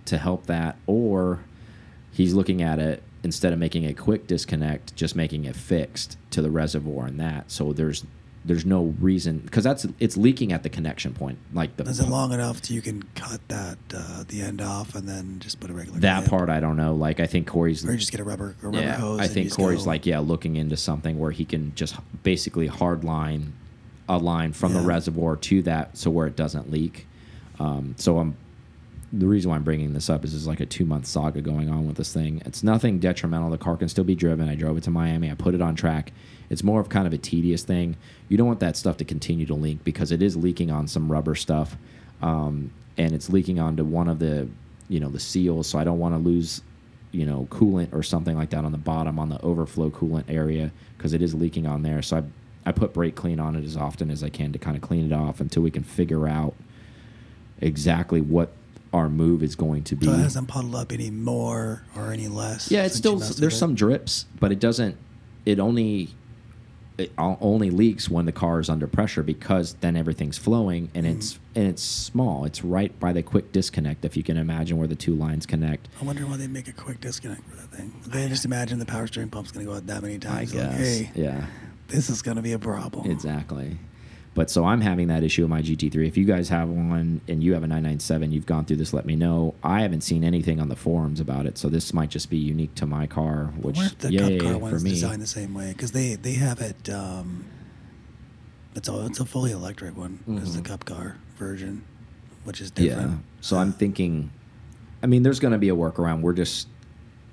[0.06, 1.40] to help that, or
[2.12, 6.42] he's looking at it instead of making a quick disconnect, just making it fixed to
[6.42, 7.50] the reservoir and that.
[7.50, 8.04] So there's
[8.44, 12.08] there's no reason because that's it's leaking at the connection point, like the Is it
[12.08, 15.70] long enough till you can cut that uh, the end off and then just put
[15.70, 16.94] a regular that part I don't know.
[16.94, 19.20] Like I think Corey's or you just get a rubber, a rubber yeah, hose.
[19.20, 23.04] I think Corey's go- like yeah, looking into something where he can just basically hard
[23.04, 23.54] line
[24.08, 27.06] a line from the reservoir to that, so where it doesn't leak.
[27.58, 28.36] Um, so I'm
[29.12, 31.70] the reason why I'm bringing this up is there's like a two month saga going
[31.70, 32.42] on with this thing.
[32.44, 33.50] It's nothing detrimental.
[33.50, 34.48] The car can still be driven.
[34.48, 35.30] I drove it to Miami.
[35.30, 36.12] I put it on track.
[36.50, 37.96] It's more of kind of a tedious thing.
[38.28, 41.10] You don't want that stuff to continue to leak because it is leaking on some
[41.10, 41.76] rubber stuff,
[42.22, 44.48] um, and it's leaking onto one of the
[44.88, 45.66] you know the seals.
[45.66, 46.62] So I don't want to lose
[47.12, 50.72] you know coolant or something like that on the bottom on the overflow coolant area
[50.96, 52.02] because it is leaking on there.
[52.02, 52.22] So I
[52.66, 55.10] I put brake clean on it as often as I can to kind of clean
[55.10, 56.54] it off until we can figure out
[57.60, 58.52] exactly what
[58.92, 60.06] our move is going to be.
[60.06, 62.70] So it hasn't puddled up any more or any less.
[62.70, 63.50] Yeah, it's still there's it?
[63.50, 64.96] some drips, but it doesn't.
[65.44, 66.10] It only
[66.96, 71.16] it only leaks when the car is under pressure because then everything's flowing and Mm-hmm.
[71.18, 72.44] it's and it's small.
[72.44, 75.88] It's right by the quick disconnect if you can imagine where the two lines connect.
[76.00, 77.92] I wonder why they make a quick disconnect for that thing.
[78.06, 80.54] They just imagine the power steering pump's going to go out that many times.
[80.54, 80.78] I Like, guess.
[80.98, 81.46] hey, Yeah.
[81.88, 83.10] this is going to be a problem.
[83.10, 83.76] Exactly.
[84.34, 86.08] But so I'm having that issue with my GT3.
[86.08, 89.06] If you guys have one and you have a 997, you've gone through this, let
[89.06, 89.54] me know.
[89.62, 92.74] I haven't seen anything on the forums about it, so this might just be unique
[92.76, 94.90] to my car, which if the yay Cup car one for me.
[94.90, 96.90] designed the same way because they they have it.
[96.90, 97.44] Um,
[98.74, 100.18] it's a it's a fully electric one.
[100.42, 100.64] Is the Mhm.
[100.64, 101.82] Cup car version,
[102.42, 102.88] which is Yeah.
[102.96, 103.20] different.
[103.40, 104.30] So I'm thinking,
[105.00, 106.22] I mean, there's going to be a workaround.
[106.22, 106.66] We're just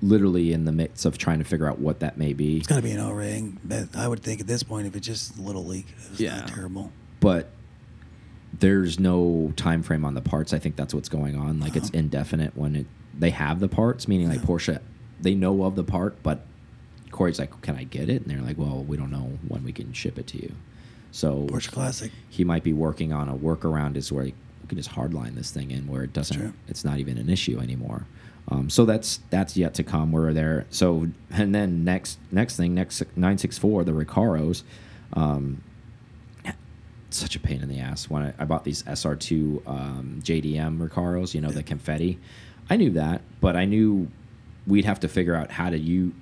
[0.01, 2.57] literally in the midst of trying to figure out what that may be.
[2.57, 3.59] It's got to be an O ring.
[3.63, 6.37] But I would think at this point, if it's just a little leak, it's Yeah.
[6.39, 6.91] not terrible.
[7.19, 7.49] But
[8.59, 10.53] there's no time frame on the parts.
[10.53, 11.59] I think that's what's going on.
[11.59, 11.99] Like it's Uh-huh.
[11.99, 12.85] indefinite when it
[13.17, 14.45] they have the parts, meaning like Yeah.
[14.45, 14.79] Porsche,
[15.21, 16.45] they know of the part, but
[17.11, 19.71] Corey's like, "Can I get it?" And they're like, "Well, we don't know when we
[19.73, 20.53] can ship it to you."
[21.11, 22.09] So Porsche Classic.
[22.29, 24.33] he might be working on a workaround is where we
[24.69, 28.05] can just hardline this thing in where it doesn't it's not even an issue anymore
[28.51, 32.73] um, so that's that's yet to come we're there so and then next next thing
[32.75, 34.63] next 964 the recaros
[35.13, 35.63] um,
[37.09, 41.33] such a pain in the ass when I, I bought these sr2 um, jdm recaros
[41.33, 42.17] you know the confetti
[42.69, 44.07] i knew that but i knew
[44.65, 46.13] we'd have to figure out how to you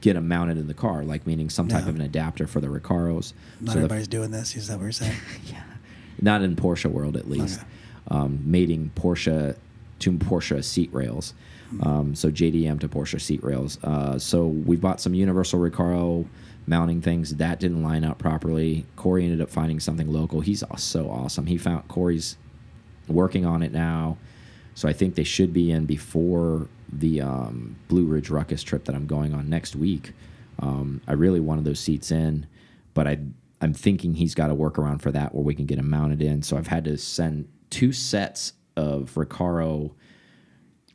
[0.00, 1.90] get them mounted in the car like meaning some type Yeah.
[1.90, 4.54] of an adapter for the recaros Not So everybody's doing this.
[4.56, 5.16] Is that what you're saying?
[5.46, 5.62] yeah,
[6.20, 7.60] not in Porsche world at least.
[7.60, 7.68] Okay.
[8.08, 9.56] Um, mating Porsche
[10.00, 11.32] to Porsche seat rails.
[11.82, 13.78] Um, so JDM to Porsche seat rails.
[13.82, 16.26] Uh, so we bought some Universal Recaro
[16.66, 18.86] mounting things that didn't line up properly.
[18.96, 20.40] Corey ended up finding something local.
[20.40, 21.46] He's so awesome.
[21.46, 22.36] He found Corey's
[23.08, 24.16] working on it now.
[24.74, 28.94] So I think they should be in before the um, Blue Ridge Ruckus trip that
[28.94, 30.12] I'm going on next week.
[30.58, 32.46] Um, I really wanted those seats in,
[32.92, 33.18] but I
[33.60, 36.42] I'm thinking he's got a workaround for that where we can get them mounted in.
[36.42, 39.92] So I've had to send two sets of Recaro,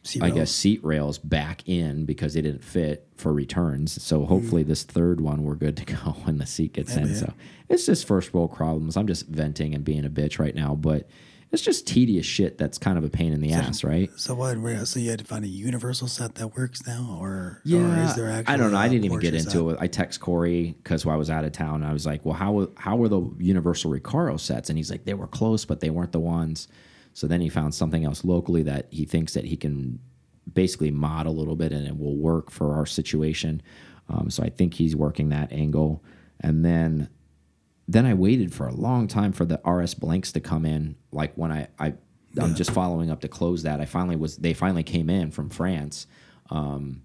[0.04, 0.36] See I rails.
[0.38, 4.02] guess, seat rails back in because they didn't fit for returns.
[4.02, 7.14] So hopefully this third one we're good to go when the seat gets in.
[7.16, 7.34] So
[7.68, 8.96] it's just first world problems.
[8.96, 11.08] I'm just venting and being a bitch right now, but
[11.52, 14.10] it's just tedious shit that's kind of a pain in the ass, right?
[14.16, 14.56] So what?
[14.88, 18.16] So you had to find a universal set that works now, or or Yeah, is
[18.16, 18.54] there actually?
[18.54, 18.78] I don't know.
[18.78, 19.46] I didn't even get set?
[19.54, 19.78] into it.
[19.82, 21.84] I text Corey because I was out of town.
[21.84, 25.16] I was like, "Well, how how were the Universal Recaro sets?" And he's like, "They
[25.16, 26.68] were close, but they weren't the ones."
[27.20, 30.00] So then he found something else locally that he thinks that he can
[30.54, 33.62] basically mod a little bit and it will work for our situation.
[34.08, 36.02] Um, so I think he's working that angle,
[36.40, 37.10] and then
[37.90, 40.96] then I waited for a long time for the RS blanks to come in.
[41.12, 41.96] Like when I, I
[42.40, 43.82] I'm just following up to close that.
[43.82, 46.08] I finally was they finally came in from France.
[46.50, 47.02] Um,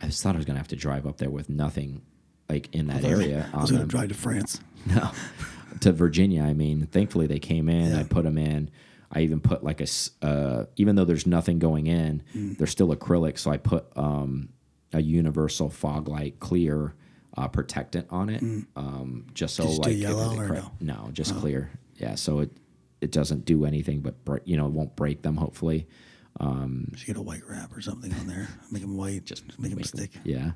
[0.00, 2.00] I just thought I was gonna have to drive up there with nothing
[2.48, 3.50] like in that area.
[3.52, 3.88] I was going to them.
[3.88, 4.62] drive to France.
[4.86, 5.12] No,
[5.80, 6.42] to Virginia.
[6.42, 7.94] I mean, thankfully they came in.
[7.94, 8.70] I put them in.
[9.12, 9.86] I even put like a,
[10.26, 12.56] uh, even though there's nothing going in, Mm.
[12.56, 13.38] they're still acrylic.
[13.38, 14.48] So I put um,
[14.92, 16.94] a universal fog light clear
[17.36, 18.42] uh, protectant on it,
[18.76, 19.82] um, just so Mm.
[19.82, 20.70] Did you do like yellow or no?
[20.80, 21.70] no, just clear.
[21.98, 22.50] Yeah, so it
[23.00, 25.36] it doesn't do anything, but bre- you know, it won't break them.
[25.36, 25.88] Hopefully,
[26.40, 28.48] um, You should get a white wrap or something on there.
[28.70, 29.24] Make them white.
[29.24, 30.10] Just make them make 'em- stick.
[30.24, 30.52] Yeah.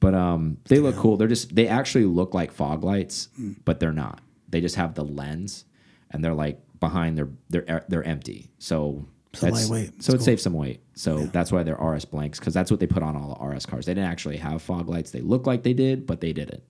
[0.00, 1.16] But um they look cool.
[1.16, 3.52] They're just they actually look like fog lights, Hmm.
[3.64, 4.20] but they're not.
[4.48, 5.64] They just have the lens
[6.10, 8.50] and they're like behind they're they're they're empty.
[8.58, 10.02] So So that's- lightweight.
[10.02, 10.24] So it cool.
[10.24, 10.80] saves some weight.
[10.94, 11.26] So Yeah.
[11.32, 13.86] that's why they're RS blanks because that's what they put on all the RS cars.
[13.86, 15.10] They didn't actually have fog lights.
[15.10, 16.62] They look like they did, but they didn't.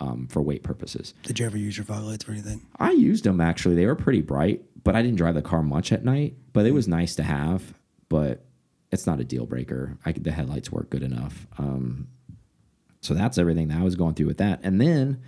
[0.00, 1.12] um, for weight purposes.
[1.22, 2.62] Did you ever use your fog lights for anything?
[2.80, 3.74] I used them actually.
[3.76, 6.34] They were pretty bright, but I didn't drive the car much at night.
[6.54, 7.74] But it was nice to have.
[8.08, 8.42] But
[8.90, 9.98] it's not a deal breaker.
[10.04, 11.46] I could, the headlights work good enough.
[11.58, 12.08] Um,
[13.00, 14.60] so that's everything that I was going through with that.
[14.62, 15.20] And then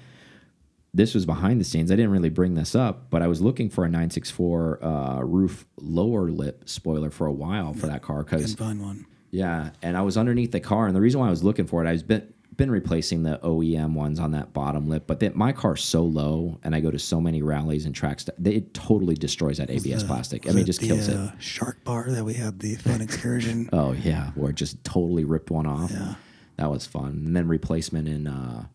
[0.94, 1.90] this was behind the scenes.
[1.90, 5.66] I didn't really bring this up, but I was looking for a 964 uh, roof
[5.76, 9.04] lower lip spoiler for a while for that car because find one.
[9.30, 11.84] yeah, and I was underneath the car, and the reason why I was looking for
[11.84, 15.50] it, I've been been replacing the OEM ones on that bottom lip, but that my
[15.50, 19.16] car's so low, and I go to so many rallies and tracks, that it totally
[19.16, 20.46] destroys that ABS The- plastic.
[20.46, 21.16] I mean, it it just the, kills it.
[21.16, 23.68] uh, Shark bar that we had the fun excursion.
[23.72, 25.90] Oh yeah, where it just totally ripped one off.
[25.90, 26.14] Yeah.
[26.56, 27.24] That was fun.
[27.26, 28.66] And then replacement in uh,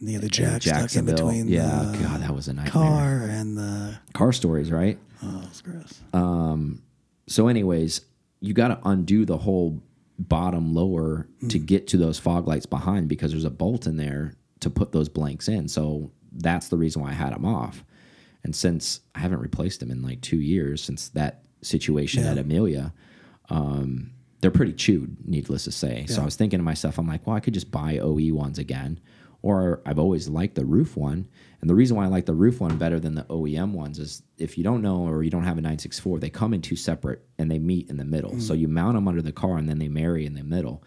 [0.00, 2.72] the other jack stuck in between yeah, the God, that was a nightmare.
[2.72, 4.98] car and the Car stories, right?
[5.22, 6.00] oh, it's gross.
[6.12, 6.82] Um,
[7.28, 8.00] So, anyways,
[8.40, 9.82] you got to undo the whole
[10.18, 14.34] bottom lower to get to those fog lights behind because there's a bolt in there
[14.60, 15.68] to put those blanks in.
[15.68, 17.84] So that's the reason why I had them off.
[18.44, 22.92] And since I haven't replaced them in like two years since that situation at Amelia,
[23.50, 26.06] um, they're pretty chewed, needless to say.
[26.06, 28.58] So I was thinking to myself, I'm like, well, I could just buy OE ones
[28.58, 28.98] again.
[29.42, 31.28] Or I've always liked the RUF one.
[31.60, 34.22] And the reason why I like the RUF one better than the OEM ones is
[34.38, 37.22] if you don't know or you don't have a 964, they come in two separate
[37.38, 38.38] and they meet in the middle.
[38.40, 38.60] So mm.
[38.60, 40.82] you mount them under the car and then they marry in the middle.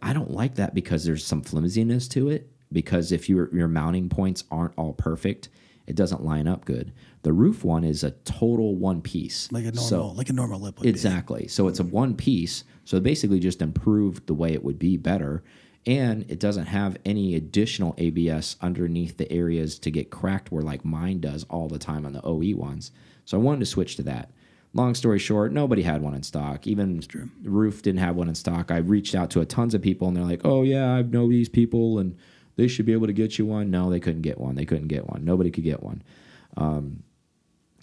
[0.00, 2.48] I don't like that because there's some flimsiness to it.
[2.72, 5.50] Because if your your mounting points aren't all perfect,
[5.86, 6.92] it doesn't line up good.
[7.22, 9.50] The RUF one is a total one piece.
[9.52, 10.88] Like a normal, So- like a normal lip would be.
[10.88, 11.48] Exactly.
[11.48, 11.90] So it's a mm.
[11.90, 12.64] one piece.
[12.84, 15.44] So basically just improved the way it would be better.
[15.86, 20.84] And it doesn't have any additional ABS underneath the areas to get cracked where like
[20.84, 22.92] mine does all the time on the OE ones.
[23.24, 24.30] So I wanted to switch to that.
[24.74, 26.66] Long story short, nobody had one in stock.
[26.66, 27.02] Even
[27.42, 28.70] RUF didn't have one in stock.
[28.70, 31.28] I reached out to a tons of people and they're like, oh, yeah, I know
[31.28, 32.16] these people and
[32.56, 33.70] they should be able to get you one.
[33.70, 34.54] No, they couldn't get one.
[34.54, 35.24] They couldn't get one.
[35.24, 36.02] Nobody could get one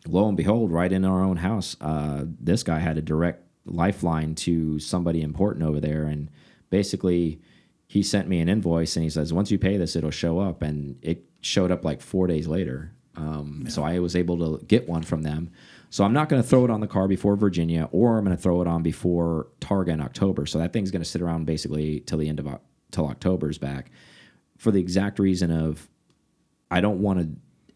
[0.07, 4.35] lo and behold, right in our own house, uh, this guy had a direct lifeline
[4.35, 6.29] to somebody important over there, and
[6.69, 7.41] basically,
[7.89, 10.61] he sent me an invoice, and he says, once you pay this, it'll show up,
[10.61, 12.93] and it showed up like four days later.
[13.15, 15.49] Um, So I was able to get one from them.
[15.89, 18.37] So I'm not going to throw it on the car before Virginia, or I'm going
[18.37, 20.45] to throw it on before Targa in October.
[20.45, 22.47] So that thing's going to sit around basically till the end of
[22.91, 23.89] till October's back,
[24.55, 25.89] for the exact reason of
[26.69, 27.29] I don't want to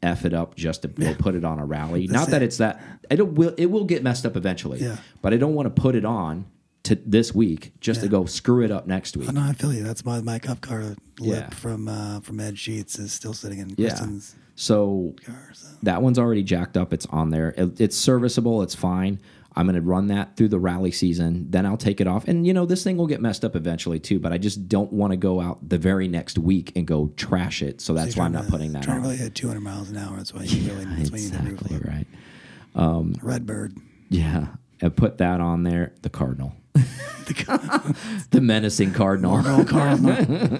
[0.07, 2.05] f it up just to go put it on a rally.
[2.05, 4.79] Not that it's that it will it will get messed up eventually.
[4.79, 4.97] Yeah.
[5.23, 6.45] But I don't want to put it on
[6.83, 9.29] to this week just to go screw it up next week.
[9.29, 9.83] Oh, no, I feel you.
[9.83, 11.49] That's why my cup car lip Yeah.
[11.51, 13.89] from uh, from Ed Sheets is still sitting in Yeah.
[13.89, 15.49] Kristen's So car.
[15.53, 15.67] So.
[15.83, 16.91] that one's already jacked up.
[16.93, 17.53] It's on there.
[17.57, 18.61] It, it's serviceable.
[18.63, 19.19] It's fine.
[19.55, 21.45] I'm going to run that through the rally season.
[21.51, 22.27] Then I'll take it off.
[22.27, 24.19] And, you know, this thing will get messed up eventually, too.
[24.19, 27.61] But I just don't want to go out the very next week and go trash
[27.61, 27.79] it.
[27.79, 29.03] So that's why I'm not putting that trying on.
[29.03, 30.17] to really hit 200 miles an hour.
[30.17, 33.15] That's why you really that's why you need a RUF Exactly right.
[33.21, 33.77] Redbird.
[34.09, 34.47] Yeah.
[34.81, 35.93] I put that on there.
[36.01, 36.53] The Cardinal.
[38.31, 39.41] the menacing Cardinal.
[39.65, 40.59] Cardinal.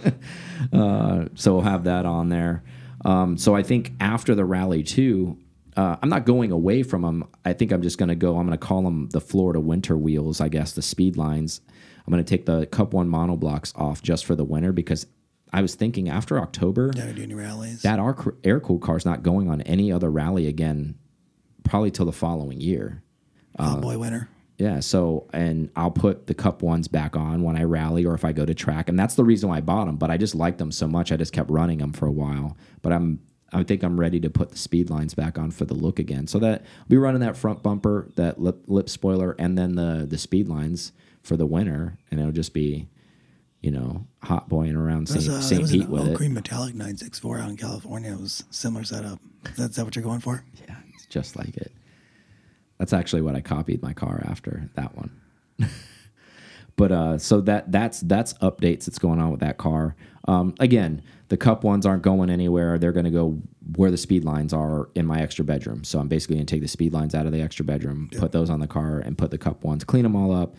[1.36, 2.64] so we'll have that on there.
[3.06, 5.38] Um, so I think after the rally too,
[5.76, 7.28] uh, I'm not going away from them.
[7.44, 8.38] I think I'm just going to go.
[8.38, 10.40] I'm going to call them the Florida winter wheels.
[10.40, 11.62] I guess the speed lines.
[12.06, 15.08] I'm going to take the Cup One monoblocks off just for the winter because
[15.52, 17.82] I was thinking after October Never do any rallies.
[17.84, 20.96] that our air cooled car is not going on any other rally again,
[21.64, 23.04] probably till the following year.
[23.58, 24.30] Hot boy winner.
[24.58, 28.24] Yeah, so and I'll put the cup ones back on when I rally or if
[28.24, 29.98] I go to track, and that's the reason why I bought them.
[29.98, 32.56] But I just liked them so much, I just kept running them for a while.
[32.82, 33.20] But I'm,
[33.52, 36.28] I think I'm ready to put the speed lines back on for the look again.
[36.28, 40.06] So that I'll be running that front bumper, that lip, lip spoiler, and then the
[40.08, 40.92] the speed lines
[41.24, 42.90] for the winter, and it'll just be,
[43.62, 45.22] you know, hot boying around St.
[45.22, 45.62] There's, uh, there St.
[45.62, 46.18] was Pete an with it.
[46.18, 48.12] Green Metallic 964 out in California.
[48.12, 49.20] It was similar setup.
[49.46, 50.44] Is that, is that what you're going for?
[50.68, 51.72] Yeah, it's just like it.
[52.78, 55.12] That's actually what I copied my car after that one.
[56.76, 59.96] but uh, so that that's that's updates that's going on with that car.
[60.28, 62.78] Um, again, the cup ones aren't going anywhere.
[62.78, 63.42] They're going to go
[63.76, 65.84] where the speed lines are in my extra bedroom.
[65.84, 68.32] So I'm basically going to take the speed lines out of the extra bedroom, put
[68.32, 70.56] those on the car, and put the cup ones, clean them all up.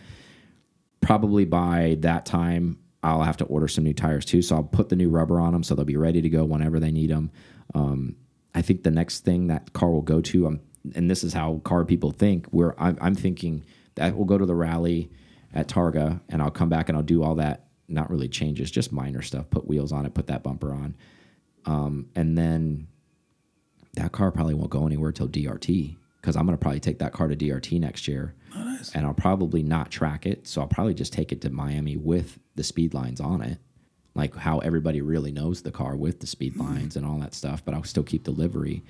[1.01, 4.41] Probably by that time, I'll have to order some new tires too.
[4.41, 6.79] So I'll put the new rubber on them so they'll be ready to go whenever
[6.79, 7.31] they need them.
[7.73, 8.15] Um,
[8.55, 10.61] I think the next thing that car will go to, um,
[10.95, 13.63] and this is how car people think, where I'm, I'm thinking
[13.95, 15.09] that we'll go to the rally
[15.53, 17.67] at Targa, and I'll come back and I'll do all that.
[17.87, 19.49] Not really changes, just minor stuff.
[19.49, 20.95] Put wheels on it, put that bumper on,
[21.65, 22.87] um, and then
[23.93, 27.27] that car probably won't go anywhere till DRT because I'm gonna probably take that car
[27.27, 28.91] to DRT next year, Oh, nice.
[28.95, 30.47] and I'll probably not track it.
[30.47, 33.59] So I'll probably just take it to Miami with the speed lines on it,
[34.15, 37.63] like how everybody really knows the car with the speed lines and all that stuff.
[37.63, 38.83] But I'll still keep the livery,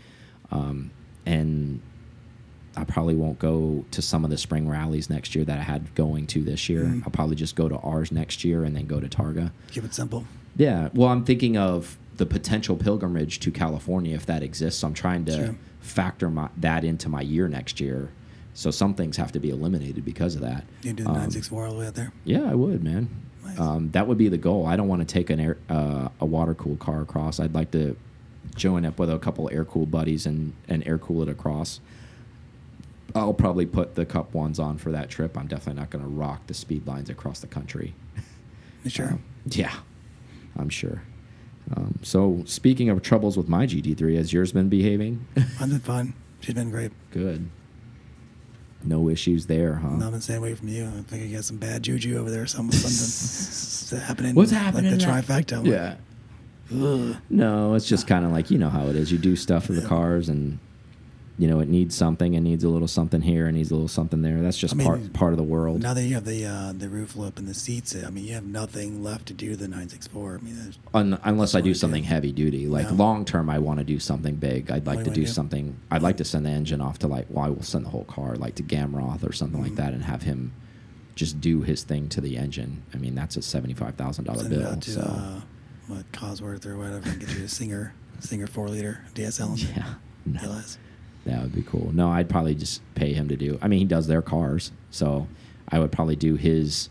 [0.52, 0.92] um,
[1.26, 1.82] and
[2.78, 5.94] I probably won't go to some of the spring rallies next year that I had
[5.96, 7.02] going to this year.
[7.06, 9.52] I'll probably just go to ours next year and then go to Targa.
[9.72, 10.26] Keep it simple.
[10.58, 10.90] Yeah.
[10.94, 14.82] Well, I'm thinking of the potential pilgrimage to California if that exists.
[14.82, 15.56] So I'm trying to Sure.
[15.80, 18.10] factor my, that into my year next year.
[18.54, 20.64] So some things have to be eliminated because of that.
[20.82, 22.12] You do the Um, 964 all the way out there.
[22.26, 23.10] Yeah, I would, man.
[23.46, 23.60] Nice.
[23.60, 24.66] Um, that would be the goal.
[24.66, 27.40] I don't want to take an air, uh, a water cooled car across.
[27.40, 27.96] I'd like to
[28.56, 31.80] join up with a couple air cool buddies and and air cool it across.
[33.14, 35.38] I'll probably put the cup ones on for that trip.
[35.38, 37.94] I'm definitely not going to rock the speed lines across the country.
[38.84, 39.08] You sure?
[39.14, 39.74] Um, yeah,
[40.58, 41.02] I'm sure.
[41.76, 45.26] Um, so speaking of troubles with my GT3, has yours been behaving?
[45.36, 46.14] Mine's been fun.
[46.42, 46.92] She's been great.
[47.12, 47.50] Good.
[48.84, 49.96] No issues there, huh?
[49.96, 50.86] Nothing staying away from you.
[50.86, 52.46] I think you got some bad juju over there.
[52.46, 54.36] Some something happening.
[54.36, 54.92] What's happening?
[54.92, 55.66] Like the that- trifecta.
[55.66, 55.96] Yeah.
[56.74, 57.16] Ugh.
[57.30, 59.12] No, it's just kind of like you know how it is.
[59.12, 60.58] You do stuff with the cars, and
[61.38, 62.34] you know it needs something.
[62.34, 63.48] It needs a little something here.
[63.48, 64.42] It needs a little something there.
[64.42, 65.82] That's just I mean, part part of the world.
[65.84, 68.34] Now that you have the uh, the RUF lip and the seats, I mean, you
[68.34, 70.40] have nothing left to do to the 964.
[70.42, 72.08] I mean, Un, unless I do something do.
[72.10, 72.94] heavy duty, like Yeah.
[72.96, 74.72] long term, I want to do something big.
[74.72, 75.76] I'd like What to do do something.
[75.92, 78.06] I'd like to send the engine off to like, well, I will send the whole
[78.06, 79.70] car like to Gamroth or something Mm-hmm.
[79.70, 80.52] like that, and have him
[81.16, 82.82] just do his thing to the engine.
[82.94, 84.76] I mean, that's a seventy five thousand dollar bill.
[84.78, 85.42] to So uh,
[85.88, 89.76] what Cosworth or whatever, and get you a Singer Singer four liter DSL.
[89.76, 90.40] yeah, no.
[90.42, 90.78] LS.
[91.26, 91.92] That would be cool.
[91.94, 93.58] No, I'd probably just pay him to do.
[93.62, 95.28] I mean, he does their cars, so
[95.70, 96.90] I would probably do his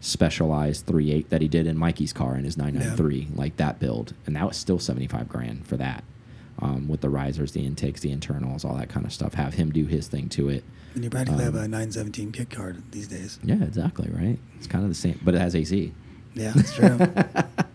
[0.00, 4.36] specialized 3.8 that he did in Mikey's car in his 993, like that build, and
[4.36, 6.04] that was still 75 grand for that.
[6.60, 9.34] Um, with the risers, the intakes, the internals, all that kind of stuff.
[9.34, 10.62] Have him do his thing to it.
[10.94, 13.40] And you practically have Um, a 917 kit card these days.
[13.42, 14.38] Yeah, exactly right.
[14.58, 15.92] It's kind of the same, but it has AC.
[16.34, 16.98] Yeah, that's true.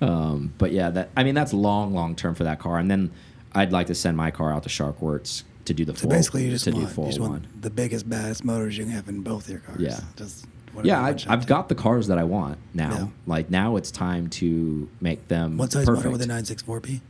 [0.00, 2.78] Um, but yeah, that I mean that's long, long term for that car.
[2.78, 3.10] And then
[3.54, 6.44] I'd like to send my car out to SharkWerks to do the so four, basically,
[6.44, 7.30] you just, to do want, you just 401.
[7.42, 9.80] want the biggest, baddest motors you can have in both your cars.
[9.80, 10.00] Yeah.
[10.16, 10.46] Just
[10.82, 11.46] Yeah, I've, I've to.
[11.46, 12.90] got the cars that I want now.
[12.92, 13.06] Yeah.
[13.26, 15.98] Like now, it's time to make them What size perfect.
[16.04, 17.00] motor would the 964 be?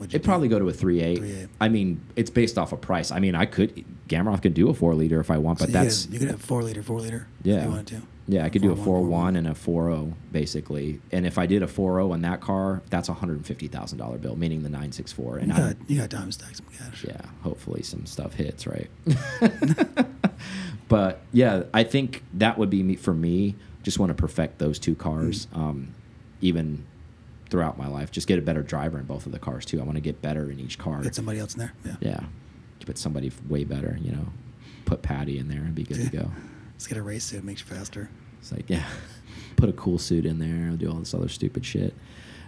[0.00, 1.18] Would you It'd probably go to a 3.8.
[1.18, 1.48] 3.8.
[1.60, 3.10] I mean, it's based off of price.
[3.12, 5.74] I mean, I could Gamroth could do a four liter if I want, but could
[5.74, 7.26] that's have- you could have four liter, four liter.
[7.42, 7.58] Yeah.
[7.58, 8.02] If you wanted to.
[8.26, 11.00] Yeah, I could do a 4.1, 4.1 and a 4.0 basically.
[11.12, 13.98] And if I did a 4.0 on that car, that's a hundred and fifty thousand
[13.98, 15.38] dollar bill, meaning the 964.
[15.38, 17.04] And You I, got, you got time to stack some cash.
[17.06, 18.88] yeah, hopefully some stuff hits right.
[20.88, 23.56] but yeah, I think that would be me for me.
[23.82, 25.56] Just want to perfect those two cars, Mm.
[25.58, 25.94] um,
[26.40, 26.84] even
[27.50, 28.10] throughout my life.
[28.10, 29.80] Just get a better driver in both of the cars too.
[29.80, 31.02] I want to get better in each car.
[31.02, 31.72] Get somebody else in there.
[31.84, 31.96] Yeah.
[32.00, 32.20] Yeah,
[32.86, 33.98] put somebody way better.
[34.00, 34.26] You know,
[34.86, 36.30] put Patty in there and be good to go.
[36.74, 37.44] Let's get a race suit.
[37.44, 38.10] Makes you faster.
[38.40, 38.84] It's like, yeah,
[39.56, 41.94] put a cool suit in there, do all this other stupid shit.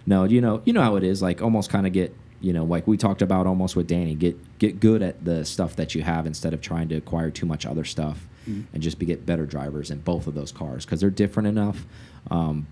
[0.06, 1.22] No, you know, you know how it is.
[1.22, 4.36] Like, almost kind of get, you know, like we talked about almost with Danny, get
[4.58, 7.64] get good at the stuff that you have instead of trying to acquire too much
[7.66, 8.62] other stuff, Mm.
[8.72, 11.84] and just be get better drivers in both of those cars because they're different enough,
[12.30, 12.68] um,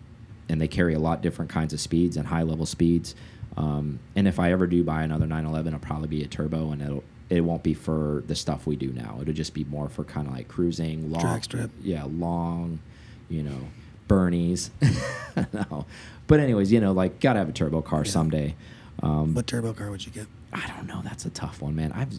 [0.49, 3.17] and they carry a lot different kinds of speeds and high level speeds.
[3.57, 6.81] Um, and if I ever do buy another 911, it'll probably be a turbo, and
[6.81, 9.19] it'll it won't be for the stuff we do now.
[9.21, 11.71] It'll just be more for kind of like cruising, long, Drag strip.
[11.83, 12.81] yeah, long,
[13.29, 13.69] you know,
[14.09, 14.71] Bernie's.
[15.53, 15.87] no.
[16.27, 18.11] But anyways, you know, like gotta have a turbo car Yeah.
[18.11, 18.55] someday.
[19.03, 20.27] Um, What turbo car would you get?
[20.53, 21.01] I don't know.
[21.03, 21.93] That's a tough one, man.
[21.95, 22.11] I'm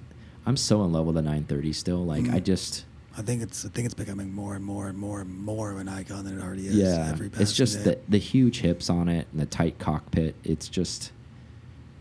[0.45, 2.05] I'm so in love with the 930 still.
[2.05, 2.43] Like I Mhm.
[2.43, 2.85] just
[3.17, 5.77] I think it's I think it's becoming more and more and more and more of
[5.77, 6.75] an icon than it already is.
[6.75, 7.09] yeah.
[7.11, 7.91] Every It's just day.
[7.91, 10.35] the the huge hips on it and the tight cockpit.
[10.43, 11.11] It's just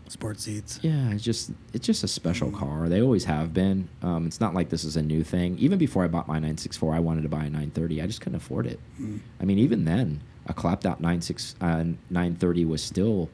[0.07, 0.79] sports seats.
[0.83, 1.11] yeah.
[1.11, 2.55] It's just it's just a special Mhm.
[2.59, 2.89] car.
[2.89, 3.87] They always have been.
[4.01, 5.57] Um, it's not like this is a new thing.
[5.59, 8.01] Even before I bought my 964, I wanted to buy a 930.
[8.01, 8.79] I just couldn't afford it.
[9.01, 9.19] Mm.
[9.41, 13.29] I mean, even then, a clapped out 96, uh, 930 was still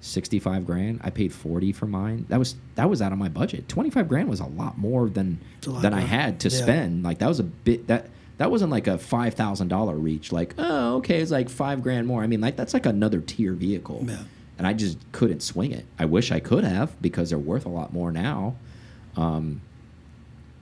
[0.00, 1.00] 65 grand.
[1.02, 2.26] I paid 40 for mine.
[2.28, 3.68] That was that was out of my budget.
[3.68, 6.56] 25 grand was a lot more than lot than I had to Yeah.
[6.62, 7.02] spend.
[7.02, 8.08] Like that was a bit that
[8.38, 12.28] that wasn't like a $5,000 reach like, "Oh, okay, it's like 5 grand more." I
[12.28, 14.04] mean, like that's like another tier vehicle.
[14.06, 14.18] Yeah.
[14.58, 15.86] And I just couldn't swing it.
[15.98, 18.56] I wish I could have because they're worth a lot more now.
[19.16, 19.60] Um,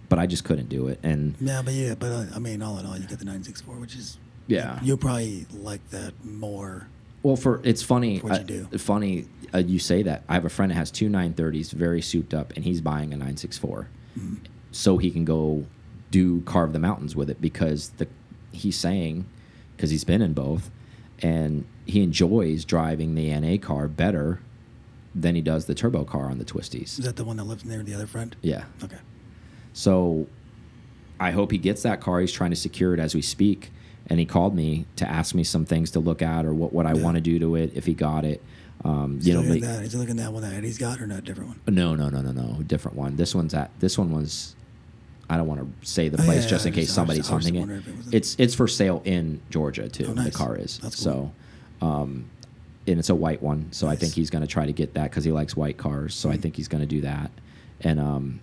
[0.09, 1.01] but I just couldn't do it.
[1.03, 3.77] And Yeah, but yeah, but uh, I mean, all in all, you get the 964,
[3.77, 4.79] which is Yeah.
[4.83, 6.89] You'll probably like that more.
[7.23, 8.19] Well, for it's funny.
[8.21, 8.79] For what uh, you do.
[8.79, 10.23] Funny uh, you say that.
[10.29, 13.17] I have a friend that has two 930s, very souped up, and he's buying a
[13.17, 13.89] 964,
[14.19, 14.39] Mm.
[14.73, 15.67] so he can go
[16.11, 18.07] do carve the mountains with it because the
[18.53, 19.27] he's saying
[19.77, 20.71] because he's been in both,
[21.21, 24.41] and he enjoys driving the NA car better
[25.15, 26.99] than he does the turbo car on the twisties.
[26.99, 28.37] Is that the one that lives near the other friend?
[28.43, 28.65] Yeah.
[28.85, 28.99] Okay.
[29.73, 30.27] So
[31.19, 32.21] I hope he gets that car.
[32.21, 33.71] He's trying to secure it as we speak.
[34.09, 36.87] and he called me to ask me some things to look at or what what
[36.87, 37.03] I Yeah.
[37.03, 38.41] want to do to it if he got it.
[38.85, 39.83] Um, you know, like- that?
[39.83, 41.19] Is he looking at that one that Eddie's got or not?
[41.19, 41.75] A different one.
[41.75, 43.17] no, no, no, no, no, different one.
[43.17, 44.55] This one's at this one was.
[45.29, 47.01] I don't want to say the Oh, place yeah, just in yeah, case just- I
[47.03, 47.83] somebody's I was just hunting it.
[47.89, 50.15] it It's it's for sale in Georgia too.
[50.17, 51.13] Oh, The car is That's cool.
[51.13, 51.33] so,
[51.81, 52.27] um,
[52.87, 53.69] and it's a white one.
[53.73, 56.15] So I think he's going to try to get that because he likes white cars.
[56.15, 56.43] So I Mm.
[56.43, 57.31] think he's going to do that.
[57.81, 58.41] And um,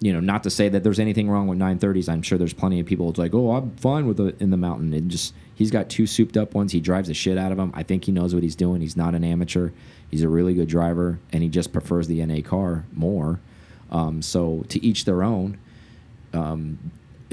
[0.00, 2.08] you know, not to say that there's anything wrong with 930s.
[2.08, 3.08] I'm sure there's plenty of people.
[3.10, 4.92] It's like, oh, I'm fine with it in the mountain.
[4.92, 6.72] And just he's got two souped up ones.
[6.72, 7.70] He drives the shit out of them.
[7.74, 8.80] I think he knows what he's doing.
[8.80, 9.70] He's not an amateur.
[10.10, 13.38] He's a really good driver, and he just prefers the NA car more.
[13.90, 15.58] Um, so to each their own.
[16.34, 16.78] Um,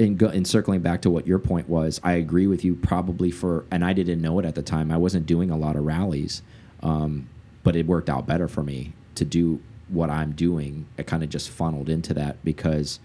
[0.00, 2.74] and, go, and circling back to what your point was, I agree with you.
[2.74, 4.90] Probably for, and I didn't know it at the time.
[4.90, 6.42] I wasn't doing a lot of rallies,
[6.82, 7.28] um,
[7.62, 10.86] but it worked out better for me to do what I'm doing.
[10.96, 12.98] It kind of just funneled into that because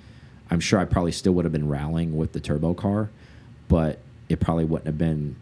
[0.50, 3.10] I'm sure I probably still would have been rallying with the turbo car,
[3.68, 5.36] but it probably wouldn't have been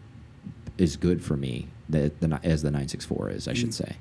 [0.78, 3.74] as good for me that the, as the 964 is, I should Mm.
[3.74, 3.96] say.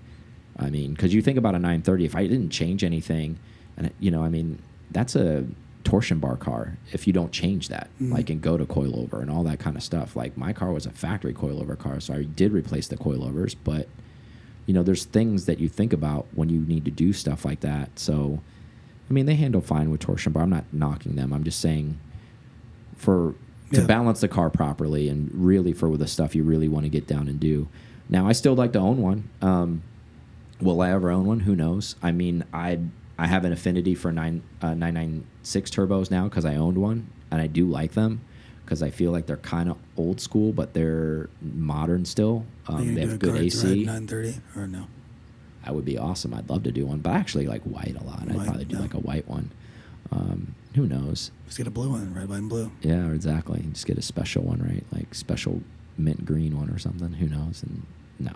[0.58, 3.38] I mean, because you think about a 930, if I didn't change anything,
[3.78, 4.60] and you know, I mean,
[4.91, 5.45] that's a
[5.84, 6.77] torsion bar car.
[6.91, 8.11] If you don't change that, Mhm.
[8.11, 10.86] like and go to coilover and all that kind of stuff, like my car was
[10.86, 13.55] a factory coilover car, so I did replace the coilovers.
[13.63, 13.88] But
[14.65, 17.59] you know, there's things that you think about when you need to do stuff like
[17.59, 17.99] that.
[17.99, 18.39] So,
[19.09, 20.43] I mean, they handle fine with torsion bar.
[20.43, 21.34] I'm not knocking them.
[21.34, 21.97] I'm just saying
[22.95, 23.36] for
[23.71, 23.88] to Yeah.
[23.88, 27.27] balance the car properly and really for the stuff you really want to get down
[27.27, 27.67] and do.
[28.07, 29.23] Now, I still like to own one.
[29.41, 29.81] Um,
[30.61, 31.41] will I ever own one?
[31.41, 31.95] Who knows?
[32.01, 32.79] I mean, I
[33.18, 36.78] I have an affinity for nine uh, nine nine six turbos now because I owned
[36.78, 38.22] one and I do like them
[38.64, 42.45] because I feel like they're kind of old school, but they're modern still.
[42.68, 43.84] Um, they have a good AC.
[43.86, 44.88] 930 or no?
[45.66, 46.34] That would be awesome.
[46.34, 48.22] I'd love to do one, but I actually like white a lot.
[48.22, 48.82] I'd probably do yeah.
[48.82, 49.51] like a white one.
[50.11, 51.32] Um, who knows?
[51.45, 52.72] Let's get a blue one, red, white, and blue.
[52.82, 53.64] Yeah, exactly.
[53.72, 54.86] Just get a special one, right?
[54.91, 55.61] Like special
[55.97, 57.14] mint green one or something.
[57.14, 57.64] Who knows?
[57.64, 57.86] And
[58.20, 58.34] no,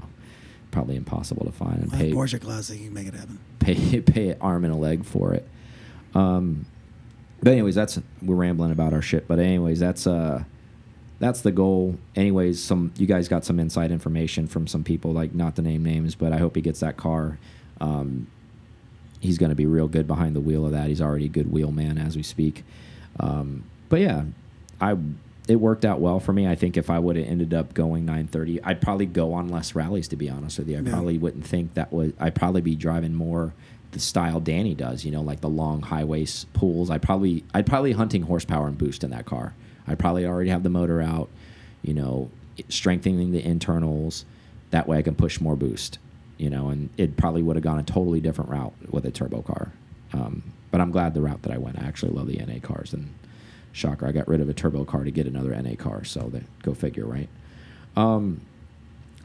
[0.71, 3.39] probably impossible to find and My pay Porsche Classic, you can make it happen.
[3.59, 5.47] pay pay an arm and a leg for it.
[6.13, 6.65] Um,
[7.41, 9.27] but anyways, that's we're rambling about our shit.
[9.27, 10.43] But anyways, that's uh
[11.19, 11.97] that's the goal.
[12.15, 15.83] Anyways, some you guys got some inside information from some people, like not to name
[15.83, 17.39] names, but I hope he gets that car.
[17.79, 18.27] Um,
[19.19, 20.87] he's going to be real good behind the wheel of that.
[20.87, 22.63] He's already a good wheel man as we speak.
[23.19, 24.25] Um, but yeah,
[24.79, 24.95] I
[25.47, 26.47] it worked out well for me.
[26.47, 29.75] I think if I would have ended up going 930, I'd probably go on less
[29.75, 30.07] rallies.
[30.09, 30.91] To be honest with you, I Yeah.
[30.91, 32.11] probably wouldn't think that was.
[32.19, 33.53] I'd probably be driving more
[33.91, 35.05] the style Danny does.
[35.05, 36.89] You know, like the long highways s- pulls.
[36.89, 39.53] I probably I'd probably hunting horsepower and boost in that car.
[39.87, 41.29] I'd probably already have the motor out.
[41.81, 42.29] You know,
[42.69, 44.25] strengthening the internals.
[44.71, 45.97] That way, I can push more boost.
[46.37, 49.41] You know, and it probably would have gone a totally different route with a turbo
[49.41, 49.71] car.
[50.13, 51.81] Um, but I'm glad the route that I went.
[51.81, 53.07] I actually love the NA cars, and
[53.71, 56.03] shocker, I got rid of a turbo car to get another NA car.
[56.03, 57.29] So that go figure, right?
[57.95, 58.41] Um,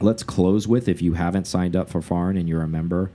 [0.01, 3.11] let's close with if you haven't signed up for Farn and you're a member,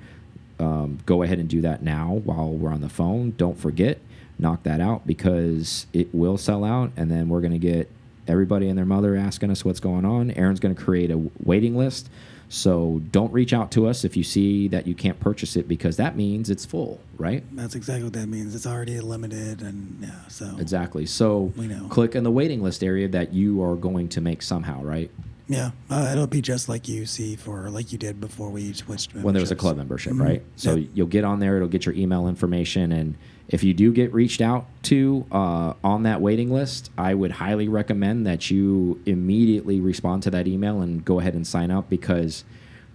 [0.60, 3.34] um, go ahead and do that now while we're on the phone.
[3.38, 4.00] Don't forget,
[4.40, 7.90] knock that out because it will sell out, and then we're going to get
[8.28, 10.32] everybody and their mother asking us what's going on.
[10.32, 12.10] Aaron's going to create a waiting list.
[12.50, 15.98] So don't reach out to us if you see that you can't purchase it because
[15.98, 17.44] that means it's full, right?
[17.56, 18.56] That's exactly what that means.
[18.56, 21.06] It's already limited, and yeah, so Exactly.
[21.06, 21.88] So We know.
[21.90, 25.12] click in the waiting list area that you are going to make somehow, right?
[25.50, 29.16] yeah, uh, it'll be just like you see for like you did before we switched.
[29.16, 30.22] when there was a club membership, Mhm.
[30.22, 30.44] right?
[30.58, 30.90] So Yep.
[30.94, 33.16] you'll get on there, it'll get your email information, and
[33.50, 37.68] if you do get reached out to uh, on that waiting list, I would highly
[37.68, 42.44] recommend that you immediately respond to that email and go ahead and sign up because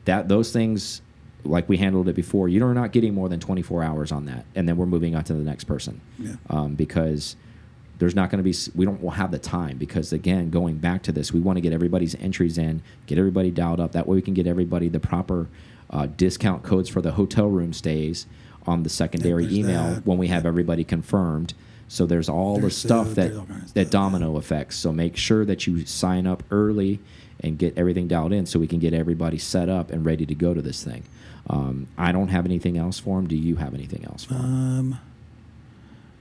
[0.05, 1.01] that those things,
[1.45, 4.69] like we handled it before, you're not getting more than 24 hours on that, and
[4.69, 6.01] then we're moving on to the next person.
[6.19, 6.35] Yeah.
[6.51, 7.37] um, because
[7.99, 11.13] there's not going to be we don't have the time because again going back to
[11.13, 13.93] this we want to get everybody's entries in get everybody dialed up.
[13.93, 15.49] That way we can get everybody the proper
[15.89, 18.27] uh, discount codes for the hotel room stays
[18.67, 20.07] on the secondary there's email that.
[20.07, 21.55] when we have everybody confirmed
[21.89, 23.85] so there's all the stuff that there's of that stuff, yeah.
[23.85, 27.01] domino effects so make sure that you sign up early
[27.41, 30.35] and get everything dialed in so we can get everybody set up and ready to
[30.35, 31.03] go to this thing
[31.51, 34.41] um, i don't have anything else for them do you have anything else for 'em?
[34.41, 34.99] Um,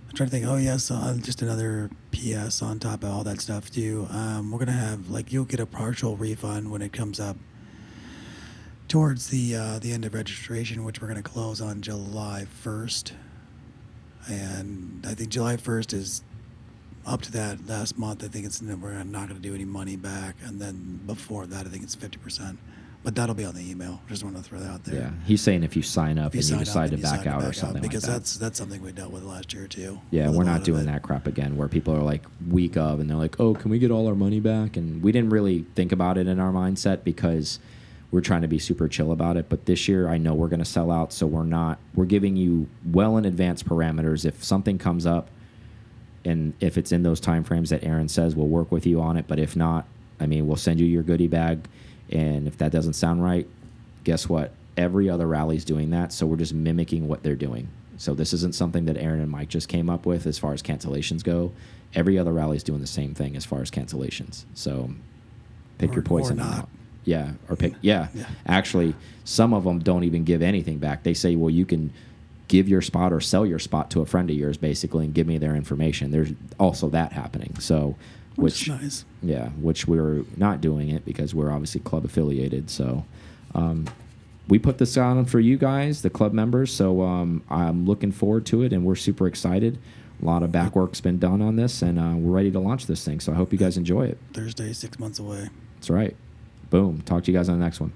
[0.10, 0.46] I'm trying to think.
[0.46, 4.08] Oh yes, uh, just another PS on top of all that stuff too.
[4.12, 7.38] Um, we're gonna have like you'll get a partial refund when it comes up
[8.92, 13.14] towards the uh, the end of registration, which we're gonna close on July 1st.
[14.30, 16.24] And I think July 1st is
[17.08, 18.22] up to that last month.
[18.22, 21.70] I think it's we're not gonna do any money back, and then before that, I
[21.70, 22.58] think it's 50%
[23.04, 24.00] but that'll be on the email.
[24.08, 25.02] Just want to throw that out there.
[25.02, 27.08] Yeah, he's saying if you sign up If you and you up decide and to
[27.08, 28.20] you back out to or something because like that.
[28.20, 30.00] that's that's something we dealt with last year too.
[30.12, 33.18] Yeah, we're not doing that crap again where people are like week of and they're
[33.18, 34.78] like, oh, can we get all our money back?
[34.78, 37.58] And we didn't really think about it in our mindset because
[38.12, 39.48] we're trying to be super chill about it.
[39.50, 41.14] But this year, I know we're going to sell out.
[41.14, 44.26] So we're not, we're giving you well in advance parameters.
[44.26, 45.30] If something comes up
[46.26, 49.16] and if it's in those time frames that Aaron says, we'll work with you on
[49.18, 49.26] it.
[49.28, 49.86] But if not,
[50.20, 51.68] I mean, we'll send you your goodie bag.
[52.12, 53.48] And if that doesn't sound right,
[54.04, 54.52] guess what?
[54.76, 56.12] Every other rally's doing that.
[56.12, 57.70] So we're just mimicking what they're doing.
[57.98, 60.62] So this isn't something that Aaron and Mike just came up with as far as
[60.62, 61.54] cancellations go.
[61.94, 64.44] Every other rally's doing the same thing as far as cancellations.
[64.54, 64.92] So
[65.78, 66.40] pick Or- your poison.
[66.40, 66.70] or not.
[67.06, 67.74] Yeah, or pick.
[67.82, 68.08] Yeah.
[68.14, 68.26] Yeah.
[68.46, 68.94] actually,
[69.24, 71.04] some of them don't even give anything back.
[71.04, 71.92] They say, well, you can
[72.48, 75.26] give your spot or sell your spot to a friend of yours, basically, and give
[75.26, 76.12] me their information.
[76.12, 77.56] There's also that happening.
[77.60, 77.96] So,
[78.36, 79.06] Which which is nice.
[79.24, 82.70] yeah, which we're not doing it because we're obviously club affiliated.
[82.70, 83.06] So
[83.56, 83.88] um,
[84.48, 86.74] we put this on for you guys, the club members.
[86.74, 89.80] So um, I'm looking forward to it, and we're super excited.
[90.22, 92.86] A lot of back work's been done on this, and uh, we're ready to launch
[92.86, 93.20] this thing.
[93.20, 94.20] So I hope you guys enjoy it.
[94.34, 95.50] Thursday, six months away.
[95.78, 96.16] That's right.
[96.72, 97.04] Boom.
[97.04, 97.94] Talk to you guys on the next one.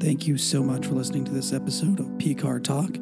[0.00, 2.94] Thank you so much for listening to this episode of PCAR Talk.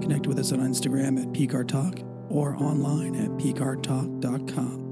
[0.00, 1.98] Connect with us on Instagram at PCAR Talk
[2.28, 4.89] or online at PCARTalk.com.